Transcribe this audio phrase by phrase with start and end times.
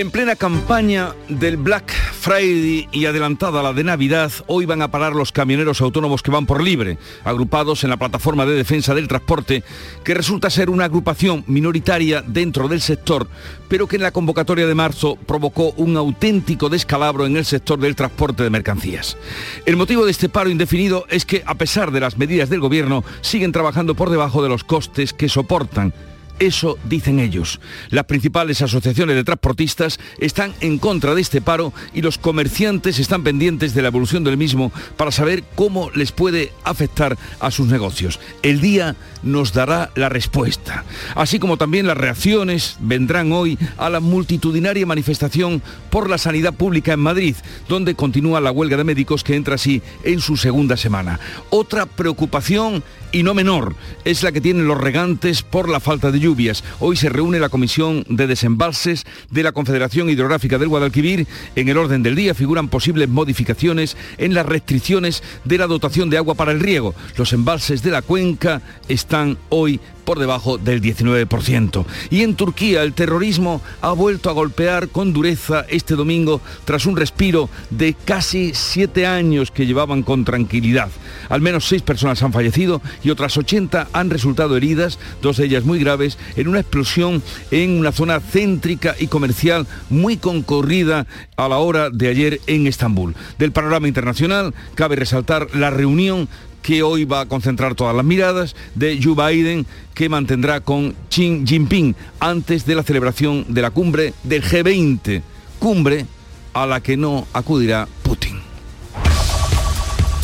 [0.00, 5.14] En plena campaña del Black Friday y adelantada la de Navidad, hoy van a parar
[5.14, 9.62] los camioneros autónomos que van por libre, agrupados en la plataforma de defensa del transporte,
[10.02, 13.28] que resulta ser una agrupación minoritaria dentro del sector,
[13.68, 17.94] pero que en la convocatoria de marzo provocó un auténtico descalabro en el sector del
[17.94, 19.18] transporte de mercancías.
[19.66, 23.04] El motivo de este paro indefinido es que, a pesar de las medidas del gobierno,
[23.20, 25.92] siguen trabajando por debajo de los costes que soportan
[26.40, 27.60] eso dicen ellos.
[27.90, 33.22] Las principales asociaciones de transportistas están en contra de este paro y los comerciantes están
[33.22, 38.18] pendientes de la evolución del mismo para saber cómo les puede afectar a sus negocios.
[38.42, 40.84] El día nos dará la respuesta.
[41.14, 46.94] Así como también las reacciones vendrán hoy a la multitudinaria manifestación por la sanidad pública
[46.94, 47.36] en Madrid,
[47.68, 51.20] donde continúa la huelga de médicos que entra así en su segunda semana.
[51.50, 56.20] Otra preocupación y no menor es la que tienen los regantes por la falta de
[56.20, 56.64] lluvias.
[56.78, 61.26] Hoy se reúne la Comisión de Desembalses de la Confederación Hidrográfica del Guadalquivir.
[61.56, 66.18] En el orden del día figuran posibles modificaciones en las restricciones de la dotación de
[66.18, 66.94] agua para el riego.
[67.16, 69.80] Los embalses de la cuenca están hoy
[70.10, 71.84] por debajo del 19%.
[72.10, 76.96] Y en Turquía el terrorismo ha vuelto a golpear con dureza este domingo tras un
[76.96, 80.88] respiro de casi siete años que llevaban con tranquilidad.
[81.28, 85.64] Al menos seis personas han fallecido y otras 80 han resultado heridas, dos de ellas
[85.64, 91.58] muy graves, en una explosión en una zona céntrica y comercial muy concurrida a la
[91.58, 93.14] hora de ayer en Estambul.
[93.38, 96.28] Del panorama internacional cabe resaltar la reunión
[96.62, 101.42] que hoy va a concentrar todas las miradas de Joe Biden, que mantendrá con Xi
[101.46, 105.22] Jinping antes de la celebración de la cumbre del G20,
[105.58, 106.06] cumbre
[106.52, 108.40] a la que no acudirá Putin.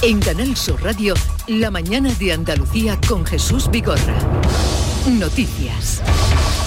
[0.03, 1.15] En Canal Sur Radio,
[1.47, 4.17] la mañana de Andalucía con Jesús Vigorra.
[5.07, 6.03] Noticias.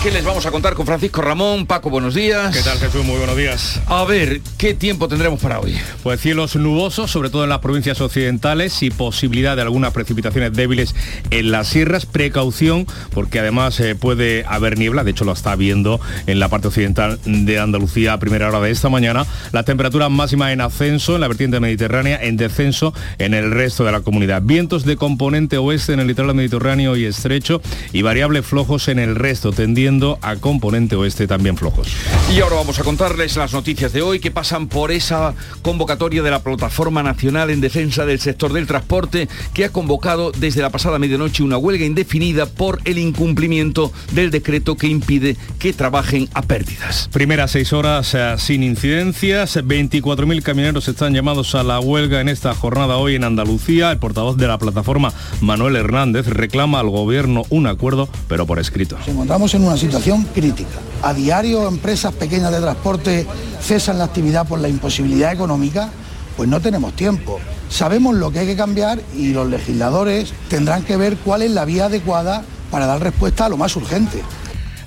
[0.01, 1.65] ¿Qué les vamos a contar con Francisco Ramón?
[1.65, 2.55] Paco, buenos días.
[2.55, 3.03] ¿Qué tal Jesús?
[3.03, 3.81] Muy buenos días.
[3.85, 5.75] A ver, ¿qué tiempo tendremos para hoy?
[6.03, 10.95] Pues cielos nubosos, sobre todo en las provincias occidentales y posibilidad de algunas precipitaciones débiles
[11.31, 12.05] en las sierras.
[12.05, 16.69] Precaución, porque además eh, puede haber niebla, de hecho lo está viendo en la parte
[16.69, 19.25] occidental de Andalucía a primera hora de esta mañana.
[19.51, 23.91] La temperatura máxima en ascenso en la vertiente mediterránea, en descenso en el resto de
[23.91, 24.43] la comunidad.
[24.43, 27.61] Vientos de componente oeste en el litoral mediterráneo y estrecho
[27.91, 29.88] y variables flojos en el resto, tendiendo
[30.21, 31.87] a componente oeste también flojos.
[32.31, 35.33] Y ahora vamos a contarles las noticias de hoy que pasan por esa
[35.63, 40.61] convocatoria de la Plataforma Nacional en Defensa del Sector del Transporte que ha convocado desde
[40.61, 46.29] la pasada medianoche una huelga indefinida por el incumplimiento del decreto que impide que trabajen
[46.35, 47.09] a pérdidas.
[47.11, 52.53] Primeras seis horas eh, sin incidencias, 24.000 camioneros están llamados a la huelga en esta
[52.53, 53.91] jornada hoy en Andalucía.
[53.91, 58.99] El portavoz de la plataforma, Manuel Hernández, reclama al gobierno un acuerdo, pero por escrito.
[58.99, 60.77] Nos encontramos en una situación crítica.
[61.01, 63.25] A diario empresas pequeñas de transporte
[63.61, 65.89] cesan la actividad por la imposibilidad económica,
[66.35, 67.39] pues no tenemos tiempo.
[67.69, 71.65] Sabemos lo que hay que cambiar y los legisladores tendrán que ver cuál es la
[71.65, 74.21] vía adecuada para dar respuesta a lo más urgente.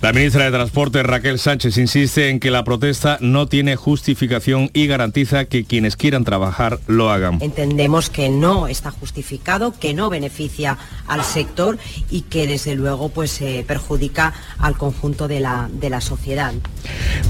[0.03, 4.89] La ministra de Transporte, Raquel Sánchez, insiste en que la protesta no tiene justificación y
[4.89, 7.39] garantiza que quienes quieran trabajar lo hagan.
[7.41, 10.77] Entendemos que no está justificado, que no beneficia
[11.07, 11.79] al sector
[12.11, 16.53] y que desde luego pues, eh, perjudica al conjunto de la, de la sociedad.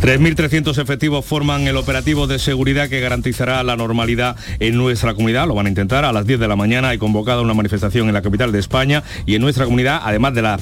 [0.01, 5.47] 3.300 efectivos forman el operativo de seguridad que garantizará la normalidad en nuestra comunidad.
[5.47, 6.89] Lo van a intentar a las 10 de la mañana.
[6.89, 10.41] Hay convocada una manifestación en la capital de España y en nuestra comunidad, además de
[10.41, 10.59] la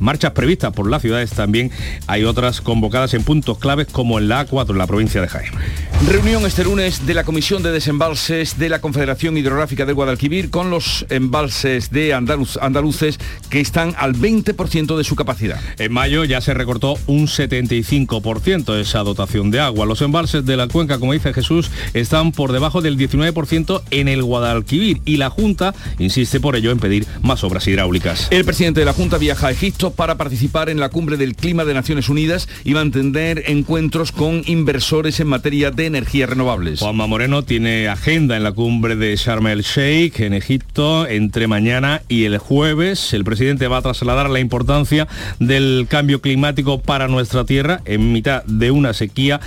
[0.00, 1.70] marchas previstas por las ciudades también
[2.06, 5.52] hay otras convocadas en puntos claves como en la A4 en la provincia de Jaén.
[6.06, 10.70] Reunión este lunes de la Comisión de Desembalses de la Confederación Hidrográfica del Guadalquivir con
[10.70, 13.18] los embalses de andaluz, andaluces
[13.50, 15.60] que están al 20% de su capacidad.
[15.76, 19.86] En mayo ya se recortó un 75% esa dotación de agua.
[19.86, 24.22] Los embalses de la cuenca, como dice Jesús, están por debajo del 19% en el
[24.22, 28.28] Guadalquivir y la Junta insiste por ello en pedir más obras hidráulicas.
[28.30, 31.64] El presidente de la Junta viaja a Egipto para participar en la cumbre del clima
[31.64, 36.80] de Naciones Unidas y mantener encuentros con inversores en materia de energías renovables.
[36.80, 42.02] Juanma Moreno tiene agenda en la cumbre de Sharm el Sheikh en Egipto entre mañana
[42.08, 43.12] y el jueves.
[43.12, 45.08] El presidente va a trasladar la importancia
[45.38, 49.40] del cambio climático para nuestra tierra en mitad de una sequía.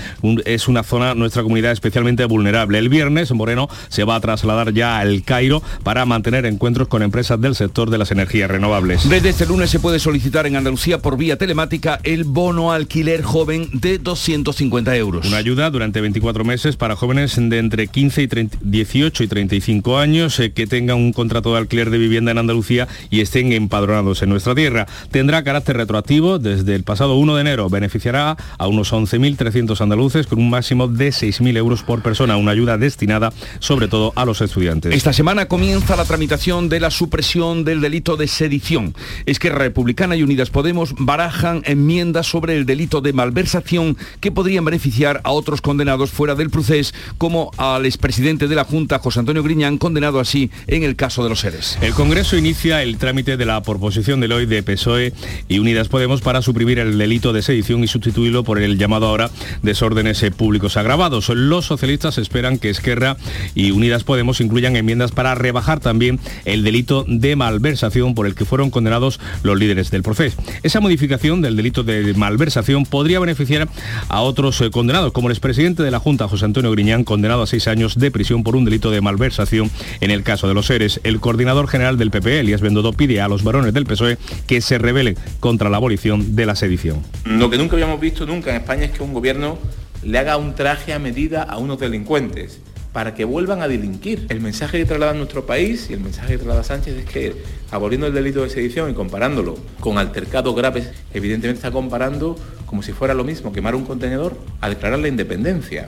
[0.46, 2.78] es una zona, nuestra comunidad especialmente vulnerable.
[2.78, 7.40] El viernes Moreno se va a trasladar ya al Cairo para mantener encuentros con empresas
[7.40, 9.08] del sector de las energías renovables.
[9.10, 13.70] Desde este lunes se puede solicitar en Andalucía por vía telemática el bono alquiler joven
[13.74, 15.28] de 250 euros.
[15.28, 18.30] Una ayuda durante 24 meses para jóvenes de entre 15 y
[18.62, 22.88] 18 y 35 años eh, que tengan un contrato de alquiler de vivienda en Andalucía
[23.10, 24.88] y estén empadronados en nuestra tierra.
[25.12, 27.70] Tendrá carácter retroactivo desde el pasado 1 de enero.
[27.70, 32.78] Beneficiará a unos 11.300 andaluces con un máximo de 6.000 euros por persona, una ayuda
[32.78, 34.94] destinada sobre todo a los estudiantes.
[34.96, 38.96] Esta semana comienza la tramitación de la supresión del delito de sedición.
[39.26, 44.66] Es que Republicana y Unidas Podemos barajan enmiendas sobre el delito de malversación que podrían
[44.66, 49.42] beneficiar a otros condenados fuera del procés, como al expresidente de la Junta, José Antonio
[49.42, 51.80] Griñán, condenado así en el caso de los seres.
[51.82, 55.14] El Congreso inicia el trámite de la proposición de ley de PSOE
[55.48, 59.32] y Unidas Podemos para suprimir el delito de sedición y sustituirlo por el llamado ahora
[59.64, 61.30] desórdenes públicos agravados.
[61.30, 63.18] Los socialistas esperan que Esquerra
[63.56, 68.46] y Unidas Podemos incluyan enmiendas para rebajar también el delito de malversación por el que
[68.46, 70.40] fueron condenados los líderes del proceso.
[70.62, 73.68] Esa modificación del delito de malversación podría beneficiar
[74.08, 77.48] a otros eh, condenados, como el expresidente de la Junta, José Antonio Griñán, condenado a
[77.48, 79.72] seis años de prisión por un delito de malversación
[80.02, 81.00] en el caso de los seres.
[81.04, 84.78] El coordinador general del PP, Elías Bendodo, pide a los varones del PSOE que se
[84.78, 87.02] rebelen contra la abolición de la sedición.
[87.26, 89.58] Lo que nunca habíamos visto nunca en España es que un gobierno
[90.04, 92.60] le haga un traje a medida a unos delincuentes
[92.94, 94.26] para que vuelvan a delinquir.
[94.30, 97.36] El mensaje que traslada nuestro país y el mensaje que traslada Sánchez es que
[97.72, 102.38] aboliendo el delito de sedición y comparándolo con altercados graves, evidentemente está comparando
[102.72, 105.88] como si fuera lo mismo quemar un contenedor a declarar la independencia.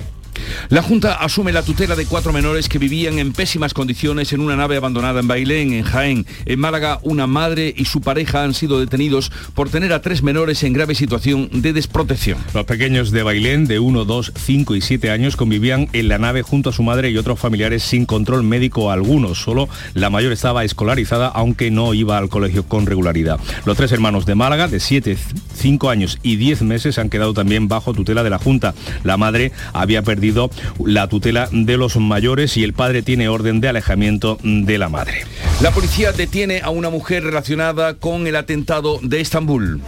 [0.70, 4.56] La Junta asume la tutela de cuatro menores que vivían en pésimas condiciones en una
[4.56, 6.26] nave abandonada en Bailén, en Jaén.
[6.46, 10.64] En Málaga, una madre y su pareja han sido detenidos por tener a tres menores
[10.64, 12.38] en grave situación de desprotección.
[12.54, 16.42] Los pequeños de Bailén, de 1, 2, 5 y 7 años, convivían en la nave
[16.42, 19.36] junto a su madre y otros familiares sin control médico alguno.
[19.36, 23.40] Solo la mayor estaba escolarizada, aunque no iba al colegio con regularidad.
[23.66, 25.18] Los tres hermanos de Málaga, de 7,
[25.56, 28.74] 5 años y 10 meses, han quedado también bajo tutela de la Junta.
[29.04, 30.33] La madre había perdido
[30.86, 35.26] la tutela de los mayores y el padre tiene orden de alejamiento de la madre.
[35.62, 39.82] La policía detiene a una mujer relacionada con el atentado de Estambul.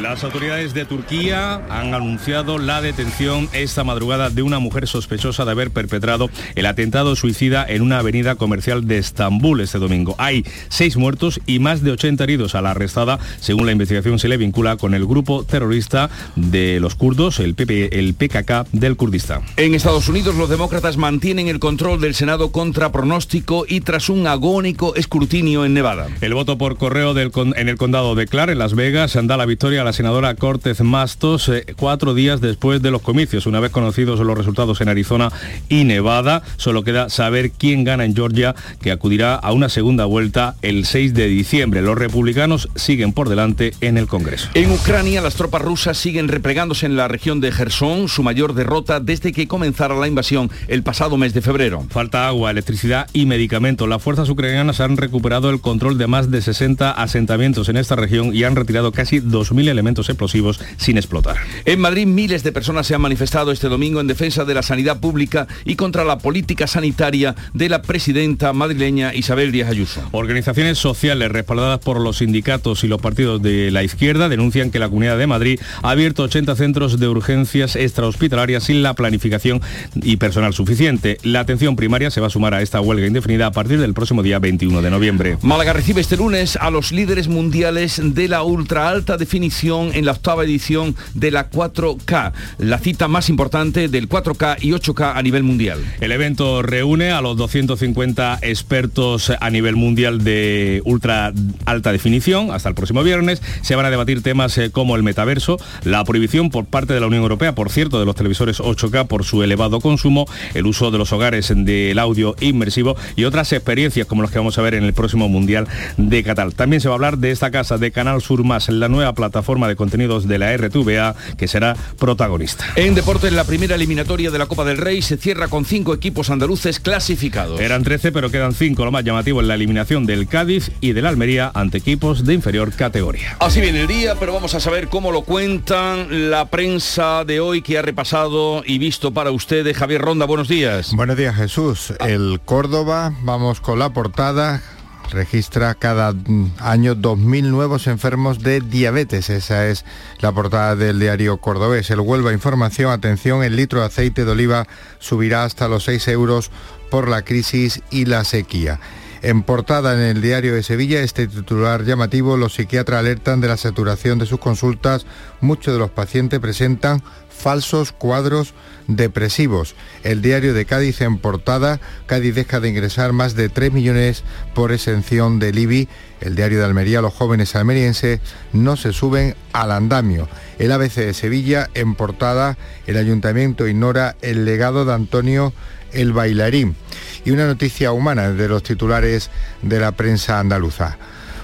[0.00, 5.50] Las autoridades de Turquía han anunciado la detención esta madrugada de una mujer sospechosa de
[5.50, 10.14] haber perpetrado el atentado suicida en una avenida comercial de Estambul este domingo.
[10.18, 13.18] Hay seis muertos y más de 80 heridos a la arrestada.
[13.40, 18.14] Según la investigación se le vincula con el grupo terrorista de los kurdos, el, el
[18.14, 19.42] PKK del Kurdistán.
[19.56, 24.28] En Estados Unidos los demócratas mantienen el control del Senado contra pronóstico y tras un
[24.28, 26.06] agónico escrutinio en Nevada.
[26.20, 29.44] El voto por correo del, en el condado de Clark, en Las Vegas, da la
[29.44, 33.46] victoria a la senadora Cortez Mastos eh, cuatro días después de los comicios.
[33.46, 35.32] Una vez conocidos los resultados en Arizona
[35.70, 40.56] y Nevada, solo queda saber quién gana en Georgia, que acudirá a una segunda vuelta
[40.60, 41.80] el 6 de diciembre.
[41.80, 44.50] Los republicanos siguen por delante en el Congreso.
[44.52, 49.00] En Ucrania, las tropas rusas siguen replegándose en la región de Gerson, su mayor derrota
[49.00, 51.86] desde que comenzara la invasión el pasado mes de febrero.
[51.88, 53.88] Falta agua, electricidad y medicamentos.
[53.88, 58.36] Las fuerzas ucranianas han recuperado el control de más de 60 asentamientos en esta región
[58.36, 61.36] y han retirado casi 2.000 elementos explosivos sin explotar.
[61.64, 65.00] En Madrid miles de personas se han manifestado este domingo en defensa de la sanidad
[65.00, 70.02] pública y contra la política sanitaria de la presidenta madrileña Isabel Díaz Ayuso.
[70.12, 74.88] Organizaciones sociales respaldadas por los sindicatos y los partidos de la izquierda denuncian que la
[74.88, 79.60] Comunidad de Madrid ha abierto 80 centros de urgencias extrahospitalarias sin la planificación
[79.94, 81.18] y personal suficiente.
[81.22, 84.22] La atención primaria se va a sumar a esta huelga indefinida a partir del próximo
[84.22, 85.38] día 21 de noviembre.
[85.42, 90.12] Málaga recibe este lunes a los líderes mundiales de la ultra alta definición en la
[90.12, 95.42] octava edición de la 4K, la cita más importante del 4K y 8K a nivel
[95.42, 95.78] mundial.
[96.00, 101.34] El evento reúne a los 250 expertos a nivel mundial de ultra
[101.66, 103.42] alta definición hasta el próximo viernes.
[103.60, 107.06] Se van a debatir temas eh, como el metaverso, la prohibición por parte de la
[107.06, 110.96] Unión Europea, por cierto, de los televisores 8K por su elevado consumo, el uso de
[110.96, 114.84] los hogares del audio inmersivo y otras experiencias como las que vamos a ver en
[114.84, 116.52] el próximo Mundial de Qatar.
[116.52, 119.57] También se va a hablar de esta casa de Canal Sur Más, la nueva plataforma
[119.58, 122.64] plataforma de contenidos de la RTVA, que será protagonista.
[122.76, 126.30] En deportes, la primera eliminatoria de la Copa del Rey se cierra con cinco equipos
[126.30, 127.60] andaluces clasificados.
[127.60, 128.84] Eran 13, pero quedan cinco.
[128.84, 132.72] Lo más llamativo es la eliminación del Cádiz y del Almería ante equipos de inferior
[132.72, 133.36] categoría.
[133.40, 137.62] Así viene el día, pero vamos a saber cómo lo cuentan la prensa de hoy
[137.62, 139.76] que ha repasado y visto para ustedes.
[139.76, 140.92] Javier Ronda, buenos días.
[140.94, 141.92] Buenos días, Jesús.
[142.00, 144.62] El Córdoba, vamos con la portada
[145.10, 146.14] registra cada
[146.58, 149.30] año 2.000 nuevos enfermos de diabetes.
[149.30, 149.84] Esa es
[150.20, 151.90] la portada del diario cordobés.
[151.90, 154.66] El Huelva Información, atención, el litro de aceite de oliva
[154.98, 156.50] subirá hasta los 6 euros
[156.90, 158.80] por la crisis y la sequía.
[159.20, 163.56] En portada en el diario de Sevilla, este titular llamativo, los psiquiatras alertan de la
[163.56, 165.06] saturación de sus consultas.
[165.40, 167.02] Muchos de los pacientes presentan
[167.38, 168.54] falsos cuadros
[168.88, 169.74] depresivos.
[170.02, 174.72] El diario de Cádiz en portada, Cádiz deja de ingresar más de 3 millones por
[174.72, 175.88] exención del IBI.
[176.20, 178.20] El diario de Almería, los jóvenes almerienses
[178.52, 180.28] no se suben al andamio.
[180.58, 185.52] El ABC de Sevilla en portada, el ayuntamiento ignora el legado de Antonio
[185.92, 186.76] el bailarín.
[187.24, 189.30] Y una noticia humana de los titulares
[189.62, 190.98] de la prensa andaluza.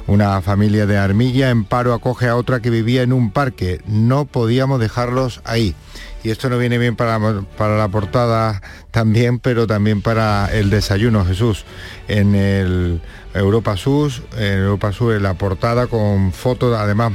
[0.07, 3.81] Una familia de Armilla en paro acoge a otra que vivía en un parque.
[3.87, 5.75] No podíamos dejarlos ahí.
[6.23, 7.19] Y esto no viene bien para,
[7.57, 11.65] para la portada también, pero también para el desayuno, Jesús.
[12.09, 13.01] En el
[13.35, 17.13] Europa Sur, en Europa Sur la portada con fotos además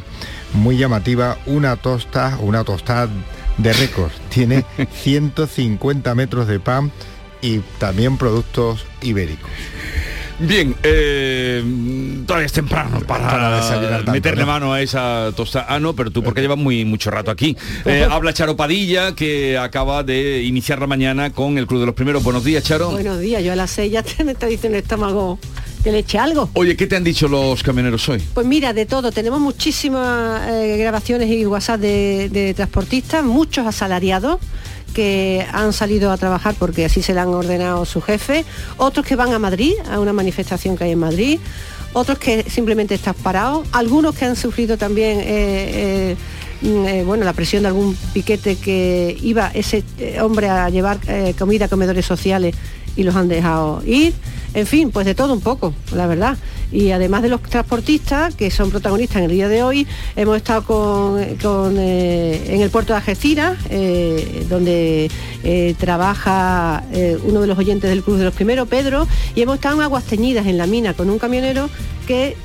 [0.53, 3.09] muy llamativa, una tosta, una tostada
[3.57, 4.11] de récord.
[4.29, 6.91] Tiene 150 metros de pan
[7.41, 9.49] y también productos ibéricos.
[10.39, 11.61] Bien, eh,
[12.25, 13.61] todavía es temprano para,
[14.11, 15.65] meterle mano a esa tostada.
[15.67, 17.57] Ah, no, pero tú porque llevas muy mucho rato aquí.
[17.85, 21.95] Eh, habla Charo Padilla, que acaba de iniciar la mañana con el Club de los
[21.95, 22.23] Primeros.
[22.23, 22.91] Buenos días, Charo.
[22.91, 25.39] Buenos días, yo a las seis ya me está diciendo el estómago
[25.83, 26.49] que le eche algo.
[26.53, 28.21] Oye, ¿qué te han dicho los camioneros hoy?
[28.33, 29.11] Pues mira, de todo.
[29.11, 34.39] Tenemos muchísimas eh, grabaciones y WhatsApp de, de transportistas, muchos asalariados
[34.89, 38.45] que han salido a trabajar porque así se le han ordenado su jefe,
[38.77, 41.39] otros que van a Madrid, a una manifestación que hay en Madrid,
[41.93, 46.15] otros que simplemente están parados, algunos que han sufrido también eh, eh,
[46.61, 49.83] mm, eh, bueno, la presión de algún piquete que iba ese
[50.21, 50.99] hombre a llevar
[51.37, 52.55] comida a comedores sociales
[52.95, 54.13] y los han dejado ir.
[54.53, 56.37] En fin, pues de todo un poco, la verdad.
[56.71, 60.63] Y además de los transportistas, que son protagonistas en el día de hoy, hemos estado
[60.63, 61.19] con,
[61.77, 65.09] eh, en el puerto de Algeciras, eh, donde
[65.43, 66.83] eh, trabaja
[67.23, 70.03] uno de los oyentes del Cruz de los Primeros, Pedro, y hemos estado en Aguas
[70.03, 71.69] Teñidas, en la mina, con un camionero
[72.07, 72.35] que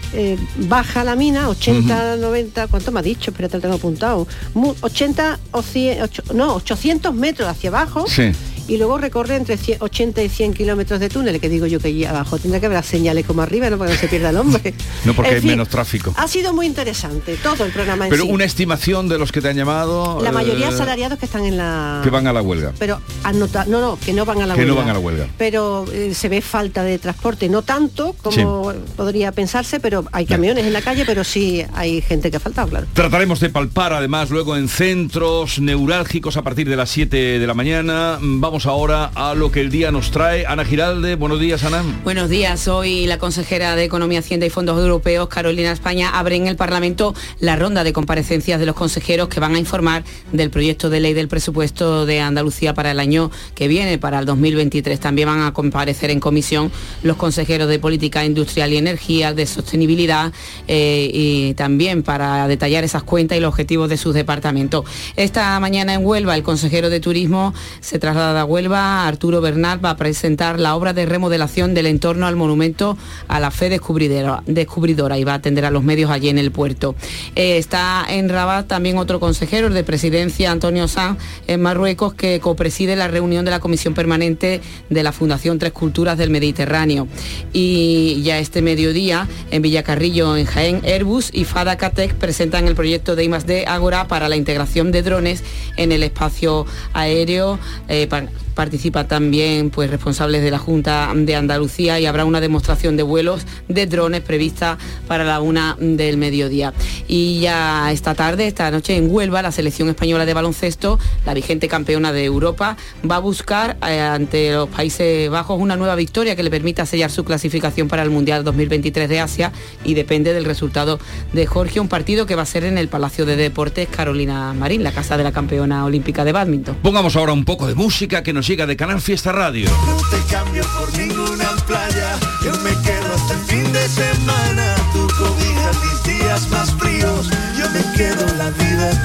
[0.68, 3.30] baja la mina, 80, 90, ¿cuánto me ha dicho?
[3.30, 4.26] Espérate, lo tengo apuntado.
[4.54, 8.04] 80 o 100, no, 800 metros hacia abajo.
[8.06, 8.32] Sí
[8.68, 12.04] y luego recorre entre 80 y 100 kilómetros de túnel, que digo yo que allí
[12.04, 14.74] abajo tendrá que haber señales como arriba, no para que no se pierda el hombre.
[15.04, 16.14] no porque hay menos tráfico.
[16.16, 18.06] Ha sido muy interesante todo el programa.
[18.08, 20.20] Pero una estimación de los que te han llamado.
[20.22, 22.00] La mayoría eh, asalariados que están en la.
[22.02, 22.72] Que van a la huelga.
[22.78, 24.62] Pero anota, no, no, que no van a la huelga.
[24.62, 25.28] Que no van a la huelga.
[25.36, 30.64] Pero eh, se ve falta de transporte, no tanto como podría pensarse, pero hay camiones
[30.64, 32.86] en la calle, pero sí hay gente que ha faltado, claro.
[32.92, 37.54] Trataremos de palpar además luego en centros neurálgicos a partir de las 7 de la
[37.54, 38.18] mañana.
[38.20, 40.46] Vamos ahora a lo que el día nos trae.
[40.46, 41.82] Ana Giralde, buenos días, Ana.
[42.04, 42.68] Buenos días.
[42.68, 47.14] Hoy la consejera de Economía, Hacienda y Fondos Europeos, Carolina España, abre en el Parlamento
[47.40, 51.14] la ronda de comparecencias de los consejeros que van a informar del proyecto de ley
[51.14, 55.00] del presupuesto de Andalucía para el año que viene, para el 2023.
[55.00, 56.70] También van a comparecer en comisión
[57.02, 60.32] los consejeros de Política Industrial y Energía, de Sostenibilidad
[60.68, 64.84] eh, y también para detallar esas cuentas y los objetivos de sus departamentos.
[65.16, 69.96] Esta mañana en Huelva, el consejero de Turismo se traslada Huelva, Arturo Bernal va a
[69.96, 72.96] presentar la obra de remodelación del entorno al monumento
[73.28, 76.50] a la fe descubridora, descubridora y va a atender a los medios allí en el
[76.50, 76.94] puerto.
[77.34, 82.96] Eh, está en Rabat también otro consejero de presidencia, Antonio Sanz, en Marruecos, que copreside
[82.96, 84.60] la reunión de la Comisión Permanente
[84.90, 87.08] de la Fundación Tres Culturas del Mediterráneo.
[87.52, 93.16] Y ya este mediodía, en Villacarrillo, en Jaén, Airbus y Fada Catec presentan el proyecto
[93.16, 95.42] de I+D Agora para la integración de drones
[95.76, 97.58] en el espacio aéreo.
[97.88, 98.43] Eh, times.
[98.54, 103.46] Participa también pues, responsables de la Junta de Andalucía y habrá una demostración de vuelos
[103.68, 106.72] de drones prevista para la una del mediodía.
[107.08, 111.68] Y ya esta tarde, esta noche en Huelva, la selección española de baloncesto, la vigente
[111.68, 112.76] campeona de Europa,
[113.08, 117.10] va a buscar eh, ante los Países Bajos una nueva victoria que le permita sellar
[117.10, 119.52] su clasificación para el Mundial 2023 de Asia
[119.84, 120.98] y depende del resultado
[121.32, 124.82] de Jorge, un partido que va a ser en el Palacio de Deportes Carolina Marín,
[124.82, 126.76] la casa de la campeona olímpica de badminton.
[126.82, 129.70] Pongamos ahora un poco de música que nos llega de Canal Fiesta Radio.
[129.86, 134.74] No te cambio por ninguna playa, yo me quedo hasta el fin de semana.
[134.92, 138.52] Tu cobija mis días más fríos, yo me quedo en la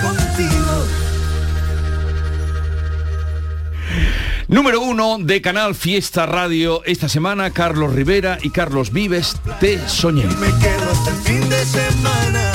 [0.01, 0.85] contigo.
[4.49, 10.25] Número uno de Canal Fiesta Radio esta semana, Carlos Rivera y Carlos Vives, Te Soñé.
[10.25, 12.51] Me quedo hasta el fin de semana,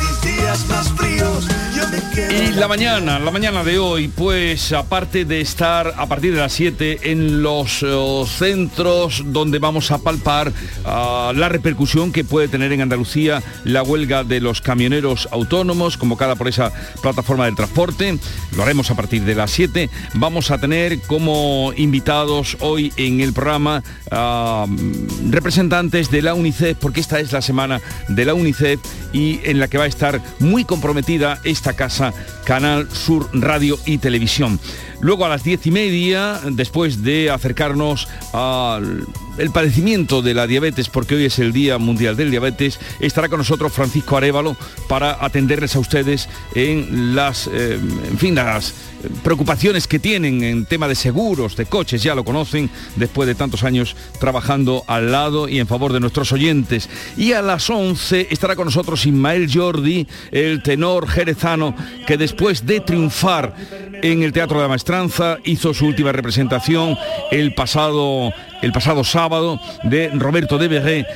[0.00, 1.59] mis días más fríos.
[2.30, 6.52] Y la mañana, la mañana de hoy, pues aparte de estar a partir de las
[6.52, 10.52] 7 en los eh, centros donde vamos a palpar
[10.84, 16.36] ah, la repercusión que puede tener en Andalucía la huelga de los camioneros autónomos convocada
[16.36, 18.18] por esa plataforma del transporte,
[18.56, 23.32] lo haremos a partir de las 7, vamos a tener como invitados hoy en el
[23.32, 24.66] programa ah,
[25.28, 28.80] representantes de la UNICEF, porque esta es la semana de la UNICEF
[29.12, 32.12] y en la que va a estar muy comprometida esta casa,
[32.44, 34.60] Canal Sur Radio y Televisión.
[35.00, 39.06] Luego a las diez y media, después de acercarnos al
[39.40, 43.38] el padecimiento de la diabetes, porque hoy es el Día Mundial del Diabetes, estará con
[43.38, 44.54] nosotros Francisco Arevalo
[44.86, 47.78] para atenderles a ustedes en las, eh,
[48.10, 48.74] en fin, las
[49.22, 53.64] preocupaciones que tienen en tema de seguros, de coches, ya lo conocen, después de tantos
[53.64, 56.90] años trabajando al lado y en favor de nuestros oyentes.
[57.16, 61.74] Y a las 11 estará con nosotros Ismael Jordi, el tenor jerezano,
[62.06, 63.54] que después de triunfar
[64.02, 66.96] en el Teatro de la Maestranza hizo su última representación
[67.30, 71.06] el pasado, el pasado sábado de Roberto de Berré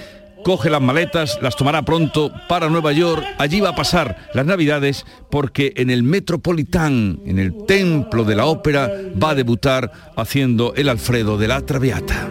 [0.45, 3.25] coge las maletas, las tomará pronto para Nueva York.
[3.37, 8.47] Allí va a pasar las Navidades porque en el Metropolitán, en el Templo de la
[8.47, 12.28] Ópera, va a debutar haciendo el Alfredo de la Traviata.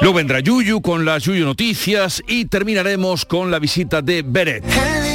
[0.00, 5.09] Luego vendrá Yuyu con las Yuyu Noticias y terminaremos con la visita de Beret.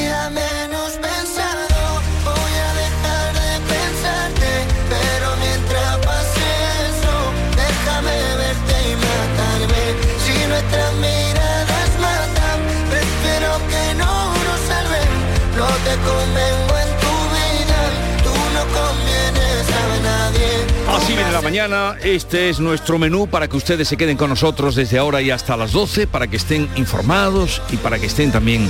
[21.14, 24.98] de la mañana, este es nuestro menú para que ustedes se queden con nosotros desde
[24.98, 28.70] ahora y hasta las 12, para que estén informados y para que estén también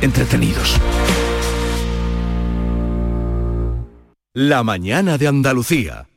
[0.00, 0.74] entretenidos.
[4.34, 6.08] La mañana de Andalucía.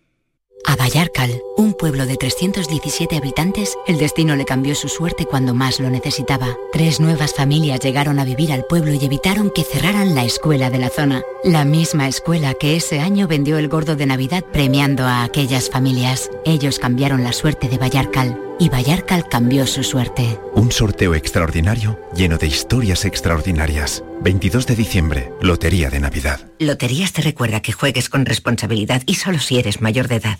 [0.66, 5.80] A Vallarcal, un pueblo de 317 habitantes, el destino le cambió su suerte cuando más
[5.80, 6.58] lo necesitaba.
[6.72, 10.80] Tres nuevas familias llegaron a vivir al pueblo y evitaron que cerraran la escuela de
[10.80, 11.24] la zona.
[11.44, 16.30] La misma escuela que ese año vendió el gordo de Navidad premiando a aquellas familias.
[16.46, 20.40] Ellos cambiaron la suerte de Vallarcal y Vallarcal cambió su suerte.
[20.54, 24.04] Un sorteo extraordinario lleno de historias extraordinarias.
[24.22, 26.52] 22 de diciembre, Lotería de Navidad.
[26.60, 30.40] Loterías te recuerda que juegues con responsabilidad y solo si eres mayor de edad.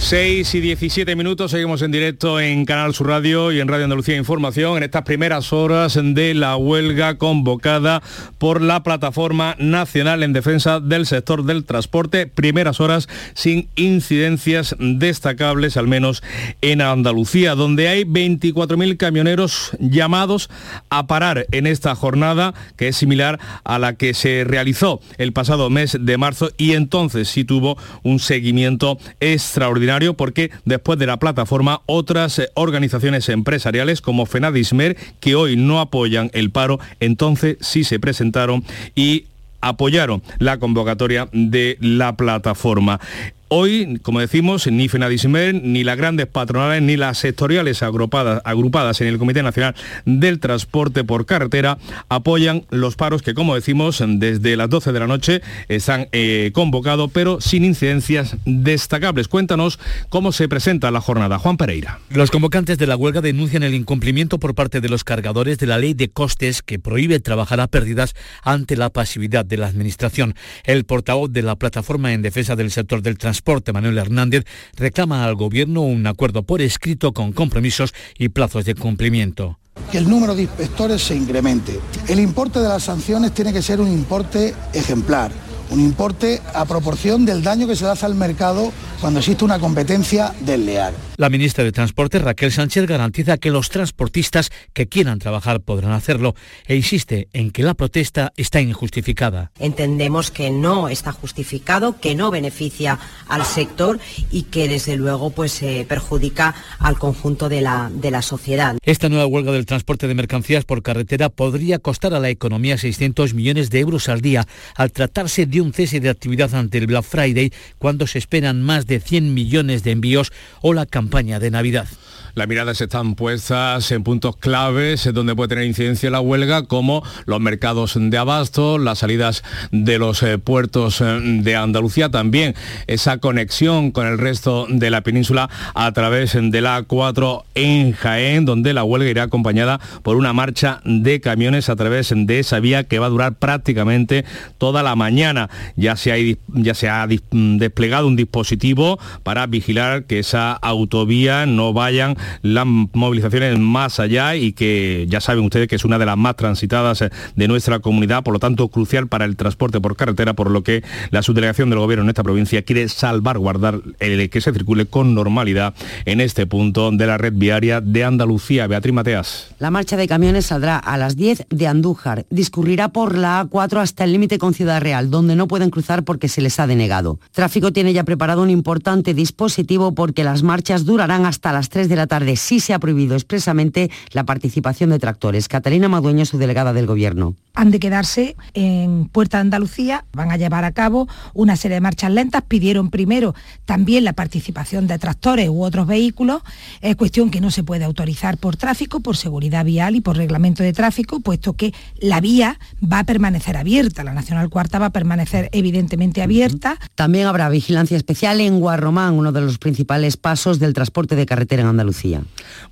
[0.00, 4.16] 6 y 17 minutos, seguimos en directo en Canal Sur Radio y en Radio Andalucía
[4.16, 8.00] Información en estas primeras horas de la huelga convocada
[8.38, 12.26] por la Plataforma Nacional en Defensa del Sector del Transporte.
[12.26, 16.22] Primeras horas sin incidencias destacables, al menos
[16.62, 20.48] en Andalucía, donde hay 24.000 camioneros llamados
[20.88, 25.68] a parar en esta jornada, que es similar a la que se realizó el pasado
[25.70, 31.80] mes de marzo y entonces sí tuvo un seguimiento extraordinario porque después de la plataforma
[31.86, 37.98] otras eh, organizaciones empresariales como Fenadismer que hoy no apoyan el paro, entonces sí se
[37.98, 39.24] presentaron y
[39.60, 43.00] apoyaron la convocatoria de la plataforma.
[43.50, 49.06] Hoy, como decimos, ni Fenadismer, ni las grandes patronales, ni las sectoriales agrupadas, agrupadas en
[49.06, 51.78] el Comité Nacional del Transporte por Carretera
[52.10, 57.10] apoyan los paros que, como decimos, desde las 12 de la noche están eh, convocados,
[57.10, 59.28] pero sin incidencias destacables.
[59.28, 59.78] Cuéntanos
[60.10, 61.38] cómo se presenta la jornada.
[61.38, 62.00] Juan Pereira.
[62.10, 65.78] Los convocantes de la huelga denuncian el incumplimiento por parte de los cargadores de la
[65.78, 70.34] ley de costes que prohíbe trabajar a pérdidas ante la pasividad de la Administración.
[70.64, 75.24] El portavoz de la Plataforma en Defensa del Sector del Transporte Transporte, Manuel Hernández, reclama
[75.24, 79.60] al Gobierno un acuerdo por escrito con compromisos y plazos de cumplimiento.
[79.92, 81.78] Que el número de inspectores se incremente.
[82.08, 85.30] El importe de las sanciones tiene que ser un importe ejemplar,
[85.70, 89.58] un importe a proporción del daño que se le hace al mercado cuando existe una
[89.58, 90.94] competencia desleal.
[91.16, 96.34] La ministra de Transporte, Raquel Sánchez, garantiza que los transportistas que quieran trabajar podrán hacerlo
[96.66, 99.50] e insiste en que la protesta está injustificada.
[99.58, 103.98] Entendemos que no está justificado, que no beneficia al sector
[104.30, 108.76] y que desde luego pues eh, perjudica al conjunto de la, de la sociedad.
[108.84, 113.34] Esta nueva huelga del transporte de mercancías por carretera podría costar a la economía 600
[113.34, 117.04] millones de euros al día al tratarse de un cese de actividad ante el Black
[117.04, 121.88] Friday cuando se esperan más de 100 millones de envíos o la campaña de Navidad.
[122.34, 127.40] Las miradas están puestas en puntos claves donde puede tener incidencia la huelga, como los
[127.40, 132.54] mercados de abasto, las salidas de los eh, puertos eh, de Andalucía, también
[132.86, 138.44] esa conexión con el resto de la península a través de la A4 en Jaén,
[138.44, 142.84] donde la huelga irá acompañada por una marcha de camiones a través de esa vía
[142.84, 144.24] que va a durar prácticamente
[144.58, 145.48] toda la mañana.
[145.76, 151.72] Ya se ha, ya se ha desplegado un dispositivo para vigilar que esa autovía no
[151.72, 156.16] vayan las movilizaciones más allá y que ya saben ustedes que es una de las
[156.16, 160.34] más transitadas eh, de nuestra comunidad, por lo tanto crucial para el transporte por carretera,
[160.34, 164.52] por lo que la subdelegación del gobierno en esta provincia quiere salvaguardar el que se
[164.52, 168.66] circule con normalidad en este punto de la red viaria de Andalucía.
[168.66, 169.54] Beatriz Mateas.
[169.58, 174.04] La marcha de camiones saldrá a las 10 de Andújar, discurrirá por la A4 hasta
[174.04, 177.18] el límite con Ciudad Real, donde no pueden cruzar porque se les ha denegado.
[177.32, 181.96] Tráfico tiene ya preparado un importante dispositivo porque las marchas durarán hasta las 3 de
[181.96, 182.34] la tarde.
[182.36, 185.46] Sí se ha prohibido expresamente la participación de tractores.
[185.46, 187.34] Catalina Madueño, su delegada del Gobierno.
[187.54, 191.80] Han de quedarse en Puerta de Andalucía, van a llevar a cabo una serie de
[191.80, 192.42] marchas lentas.
[192.46, 196.42] Pidieron primero también la participación de tractores u otros vehículos,
[196.80, 200.62] es cuestión que no se puede autorizar por tráfico, por seguridad vial y por reglamento
[200.62, 204.90] de tráfico, puesto que la vía va a permanecer abierta, la Nacional Cuarta va a
[204.90, 206.78] permanecer evidentemente abierta.
[206.94, 211.62] También habrá vigilancia especial en Guarromán, uno de los principales pasos del transporte de carretera
[211.62, 211.97] en Andalucía.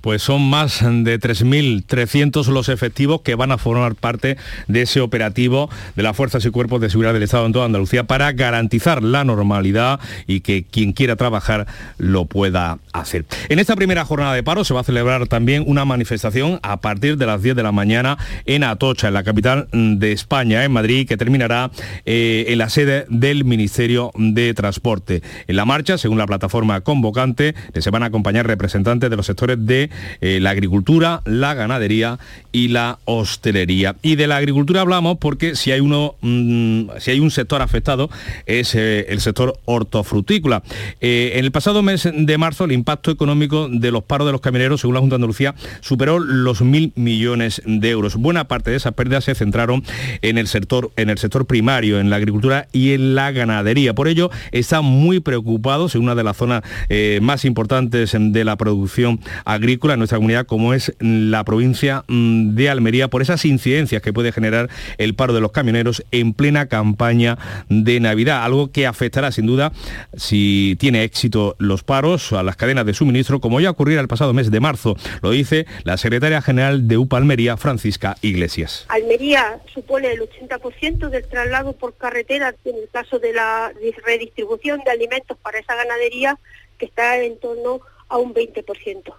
[0.01, 4.37] Pues son más de 3.300 los efectivos que van a formar parte
[4.67, 8.05] de ese operativo de las fuerzas y cuerpos de seguridad del Estado en toda Andalucía
[8.05, 13.25] para garantizar la normalidad y que quien quiera trabajar lo pueda hacer.
[13.49, 17.17] En esta primera jornada de paro se va a celebrar también una manifestación a partir
[17.17, 21.07] de las 10 de la mañana en Atocha, en la capital de España, en Madrid,
[21.07, 21.71] que terminará
[22.05, 25.21] eh, en la sede del Ministerio de Transporte.
[25.47, 29.57] En la marcha, según la plataforma convocante, se van a acompañar representantes de los sectores
[29.65, 29.89] de
[30.21, 32.17] eh, la agricultura, la ganadería
[32.57, 33.95] y la hostelería.
[34.01, 38.09] Y de la agricultura hablamos porque si hay, uno, mm, si hay un sector afectado
[38.47, 40.63] es eh, el sector hortofrutícola.
[40.99, 44.81] en el pasado mes de marzo el impacto económico de los paros de los camioneros,
[44.81, 48.15] según la Junta de Andalucía, superó los mil millones de euros.
[48.15, 49.83] Buena parte de esas pérdidas se centraron
[50.23, 53.93] en el sector, en el sector primario, en la agricultura y en la ganadería.
[53.93, 58.55] Por ello, están muy preocupados en una de las zonas eh, más importantes de la
[58.55, 64.01] producción agrícola en nuestra comunidad, como es la provincia mm, de Almería, por esas incidencias
[64.01, 67.37] que puede generar el paro de los camioneros en plena campaña
[67.69, 69.71] de Navidad, algo que afectará sin duda,
[70.15, 74.33] si tiene éxito los paros, a las cadenas de suministro, como ya ocurriera el pasado
[74.33, 74.95] mes de marzo.
[75.21, 78.85] Lo dice la secretaria general de UPA Almería, Francisca Iglesias.
[78.89, 83.71] Almería supone el 80% del traslado por carretera en el caso de la
[84.05, 86.37] redistribución de alimentos para esa ganadería
[86.77, 89.13] que está en torno a un 20%.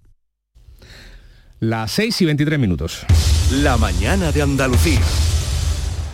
[1.61, 3.05] Las 6 y 23 minutos.
[3.51, 5.01] La mañana de Andalucía.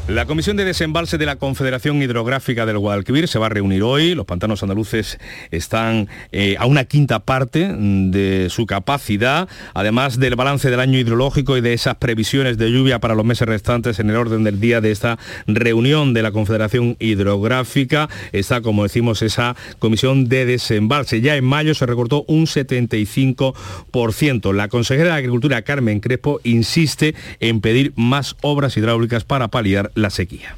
[0.06, 4.14] La Comisión de Desembalse de la Confederación Hidrográfica del Guadalquivir se va a reunir hoy.
[4.14, 5.18] Los pantanos andaluces
[5.50, 11.56] están eh, a una quinta parte de su capacidad, además del balance del año hidrológico
[11.56, 14.82] y de esas previsiones de lluvia para los meses restantes en el orden del día
[14.82, 18.10] de esta reunión de la Confederación Hidrográfica.
[18.32, 21.22] Está, como decimos, esa Comisión de Desembalse.
[21.22, 24.52] Ya en mayo se recortó un 75%.
[24.52, 30.10] La consejera de Agricultura, Carmen Crespo, insiste en pedir más obras hidráulicas para paliar la
[30.10, 30.56] sequía.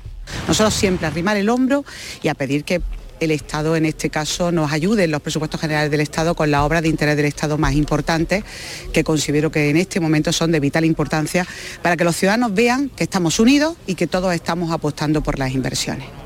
[0.49, 1.85] Nosotros siempre arrimar el hombro
[2.23, 2.83] y a pedir que
[3.21, 6.65] el Estado en este caso nos ayude en los presupuestos generales del Estado con la
[6.65, 8.45] obra de interés del Estado más importantes,
[8.93, 11.47] que considero que en este momento son de vital importancia
[11.83, 15.53] para que los ciudadanos vean que estamos unidos y que todos estamos apostando por las
[15.53, 16.26] inversiones.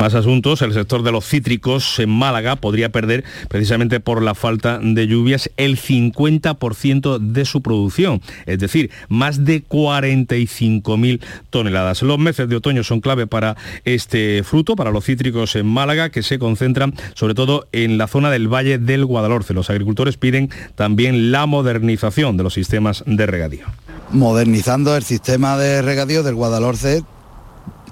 [0.00, 4.80] Más asuntos, el sector de los cítricos en Málaga podría perder, precisamente por la falta
[4.82, 12.00] de lluvias, el 50% de su producción, es decir, más de 45.000 toneladas.
[12.00, 16.22] Los meses de otoño son clave para este fruto, para los cítricos en Málaga, que
[16.22, 19.52] se concentran sobre todo en la zona del Valle del Guadalhorce.
[19.52, 23.66] Los agricultores piden también la modernización de los sistemas de regadío.
[24.12, 27.04] Modernizando el sistema de regadío del Guadalhorce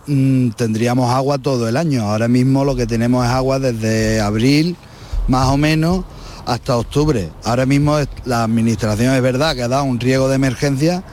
[0.08, 2.02] mm, tendríamos agua todo el año.
[2.02, 4.76] Ahora mismo lo que tenemos es agua desde abril,
[5.28, 6.04] más o menos,
[6.46, 7.30] hasta octubre.
[7.44, 11.04] Ahora mismo la administración es verdad que ha dado un riego de emergencia,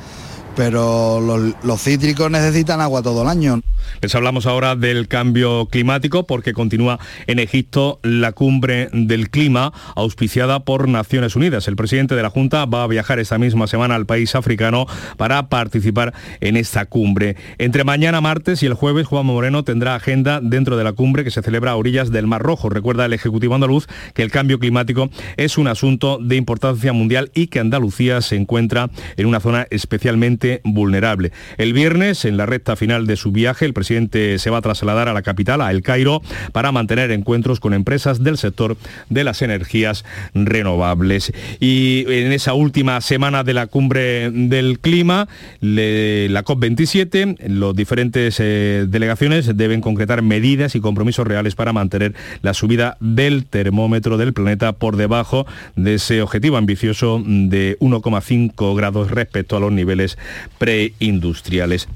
[0.56, 3.62] pero los cítricos necesitan agua todo el año.
[4.02, 10.60] Les hablamos ahora del cambio climático porque continúa en Egipto la cumbre del clima auspiciada
[10.66, 11.68] por Naciones Unidas.
[11.68, 15.50] El presidente de la Junta va a viajar esta misma semana al país africano para
[15.50, 17.36] participar en esta cumbre.
[17.58, 21.32] Entre mañana martes y el jueves, Juan Moreno tendrá agenda dentro de la cumbre que
[21.32, 22.70] se celebra a orillas del Mar Rojo.
[22.70, 27.48] Recuerda el Ejecutivo andaluz que el cambio climático es un asunto de importancia mundial y
[27.48, 31.32] que Andalucía se encuentra en una zona especialmente vulnerable.
[31.58, 35.14] El viernes, en la recta final de su viaje, presidente se va a trasladar a
[35.14, 38.78] la capital, a El Cairo, para mantener encuentros con empresas del sector
[39.12, 41.32] de las energías renovables.
[41.60, 45.28] Y en esa última semana de la cumbre del clima,
[45.62, 52.54] la COP27, los diferentes eh, delegaciones deben concretar medidas y compromisos reales para mantener la
[52.54, 59.58] subida del termómetro del planeta por debajo de ese objetivo ambicioso de 1,5 grados respecto
[59.58, 60.18] a los niveles
[60.58, 61.88] preindustriales.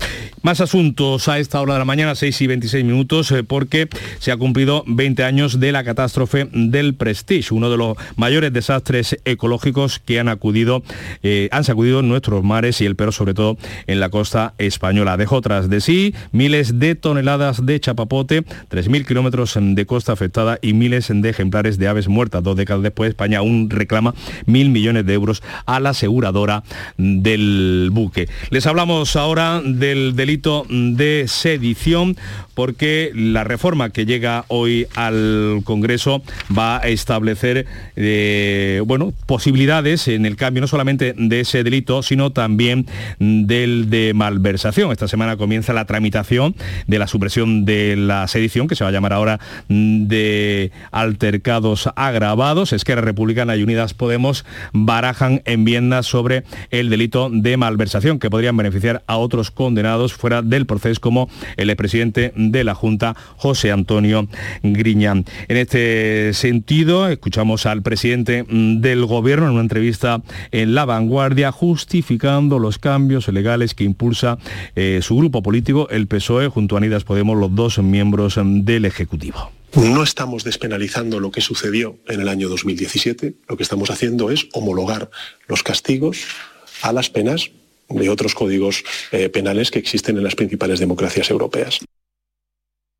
[0.41, 3.87] Más asuntos a esta hora de la mañana, 6 y 26 minutos, eh, porque
[4.19, 9.17] se ha cumplido 20 años de la catástrofe del Prestige, uno de los mayores desastres
[9.25, 10.83] ecológicos que han acudido,
[11.23, 15.17] eh, han sacudido nuestros mares y el peor sobre todo en la costa española.
[15.17, 20.73] Dejó tras de sí miles de toneladas de chapapote, 3.000 kilómetros de costa afectada y
[20.73, 22.43] miles de ejemplares de aves muertas.
[22.43, 24.13] Dos décadas después, España aún reclama
[24.45, 26.63] mil millones de euros a la aseguradora
[26.97, 28.27] del buque.
[28.49, 31.25] Les hablamos ahora del delito de
[31.59, 32.15] sedición
[32.53, 36.21] porque la reforma que llega hoy al Congreso
[36.57, 42.31] va a establecer eh, bueno, posibilidades en el cambio no solamente de ese delito, sino
[42.31, 42.85] también
[43.19, 44.91] del de malversación.
[44.91, 46.55] Esta semana comienza la tramitación
[46.87, 51.89] de la supresión de la sedición, que se va a llamar ahora mm, de altercados
[51.95, 52.73] agravados.
[52.73, 59.03] Esquerra Republicana y Unidas Podemos barajan enmiendas sobre el delito de malversación que podrían beneficiar
[59.07, 64.27] a otros condenados fuera del proceso como el expresidente de la Junta, José Antonio
[64.63, 65.25] Griñán.
[65.47, 71.51] En este sentido, escuchamos al presidente mm, del Gobierno en una entrevista en La Vanguardia
[71.51, 74.37] justificando los cambios legales que impulsa
[74.75, 78.85] eh, su grupo político, el PSOE, junto a Unidas Podemos, los dos miembros mm, del
[78.85, 79.51] Ejecutivo.
[79.75, 84.47] No estamos despenalizando lo que sucedió en el año 2017, lo que estamos haciendo es
[84.53, 85.11] homologar
[85.47, 86.25] los castigos
[86.81, 87.51] a las penas
[87.89, 91.79] de otros códigos eh, penales que existen en las principales democracias europeas.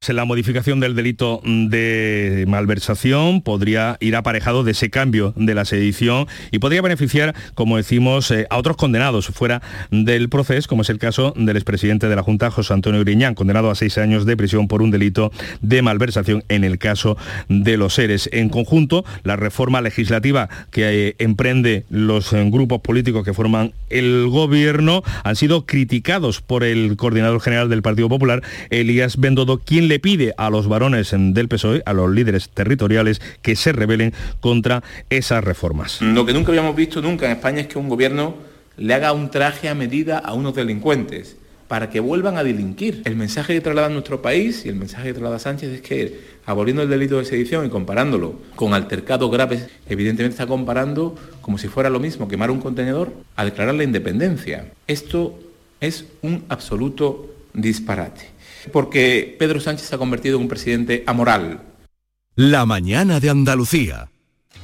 [0.08, 6.26] La modificación del delito de malversación podría ir aparejado de ese cambio de la sedición
[6.52, 11.00] y podría beneficiar, como decimos, eh, a otros condenados fuera del proceso, como es el
[11.00, 14.70] caso del expresidente de la Junta, José Antonio Griñán, condenado a seis años de prisión
[14.70, 17.18] por un delito de malversación en el caso
[17.50, 18.30] de los seres.
[18.32, 24.30] En conjunto, la reforma legislativa que eh, emprende los eh, grupos políticos que forman el
[24.30, 30.00] gobierno han sido criticados por el coordinador general del Partido Popular, Elías Bendodo, quien le
[30.00, 35.44] pide a los varones del PSOE, a los líderes territoriales, que se rebelen contra esas
[35.44, 36.02] reformas.
[36.02, 38.36] Lo que nunca habíamos visto nunca en España es que un gobierno
[38.78, 41.36] le haga un traje a medida a unos delincuentes
[41.68, 43.02] para que vuelvan a delinquir.
[43.06, 46.82] El mensaje que traslada nuestro país y el mensaje que traslada Sánchez es que aboliendo
[46.82, 51.90] el delito de sedición y comparándolo con altercados graves, evidentemente está comparando como si fuera
[51.90, 54.72] lo mismo quemar un contenedor a declarar la independencia.
[54.88, 55.38] Esto
[55.80, 58.30] es un absoluto disparate.
[58.72, 61.62] Porque Pedro Sánchez se ha convertido en un presidente amoral.
[62.36, 64.10] La mañana de Andalucía.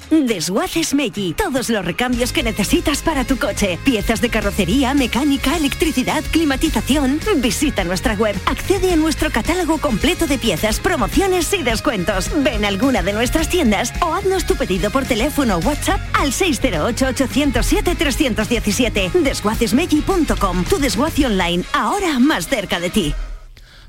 [0.10, 1.34] Desguaces Meggi.
[1.34, 3.80] Todos los recambios que necesitas para tu coche.
[3.84, 7.20] Piezas de carrocería, mecánica, electricidad, climatización.
[7.38, 8.36] Visita nuestra web.
[8.46, 12.30] Accede a nuestro catálogo completo de piezas, promociones y descuentos.
[12.44, 16.32] Ven a alguna de nuestras tiendas o haznos tu pedido por teléfono o WhatsApp al
[16.32, 19.12] 608-807-317.
[19.12, 20.66] Desguacesmeggi.com.
[20.66, 21.64] Tu desguace online.
[21.74, 23.16] Ahora más cerca de ti.